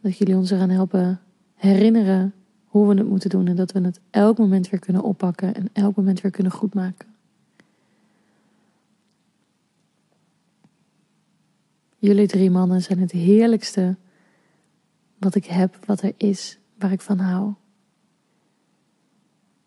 Dat 0.00 0.16
jullie 0.16 0.36
ons 0.36 0.50
eraan 0.50 0.70
helpen 0.70 1.20
herinneren 1.58 2.34
hoe 2.64 2.88
we 2.88 2.94
het 2.94 3.08
moeten 3.08 3.30
doen 3.30 3.46
en 3.46 3.56
dat 3.56 3.72
we 3.72 3.80
het 3.80 4.00
elk 4.10 4.38
moment 4.38 4.68
weer 4.68 4.80
kunnen 4.80 5.02
oppakken 5.02 5.54
en 5.54 5.68
elk 5.72 5.96
moment 5.96 6.20
weer 6.20 6.30
kunnen 6.30 6.52
goedmaken. 6.52 7.08
Jullie 11.98 12.26
drie 12.26 12.50
mannen 12.50 12.82
zijn 12.82 12.98
het 12.98 13.10
heerlijkste 13.10 13.96
wat 15.18 15.34
ik 15.34 15.44
heb, 15.44 15.78
wat 15.86 16.02
er 16.02 16.12
is, 16.16 16.58
waar 16.78 16.92
ik 16.92 17.00
van 17.00 17.18
hou. 17.18 17.52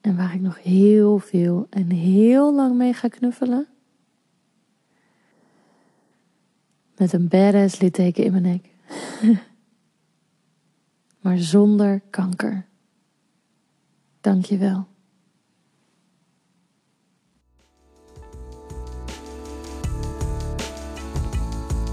En 0.01 0.15
waar 0.15 0.34
ik 0.34 0.41
nog 0.41 0.63
heel 0.63 1.19
veel 1.19 1.67
en 1.69 1.89
heel 1.89 2.56
lang 2.56 2.75
mee 2.75 2.93
ga 2.93 3.08
knuffelen. 3.08 3.67
Met 6.97 7.13
een 7.13 7.27
badass 7.27 7.80
litteken 7.80 8.23
in 8.23 8.32
mijn 8.32 8.43
nek. 8.43 8.69
maar 11.21 11.38
zonder 11.38 12.01
kanker. 12.10 12.65
Dank 14.21 14.45
je 14.45 14.57
wel. 14.57 14.88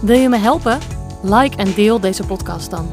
Wil 0.02 0.18
je 0.18 0.28
me 0.28 0.36
helpen? 0.36 0.78
Like 1.22 1.56
en 1.56 1.74
deel 1.74 2.00
deze 2.00 2.26
podcast 2.26 2.70
dan. 2.70 2.88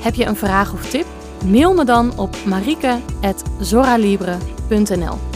Heb 0.00 0.14
je 0.14 0.24
een 0.24 0.36
vraag 0.36 0.72
of 0.72 0.90
tip? 0.90 1.06
Mail 1.44 1.74
me 1.74 1.84
dan 1.84 2.18
op 2.18 2.36
marike.zoralibre.nl 2.44 5.35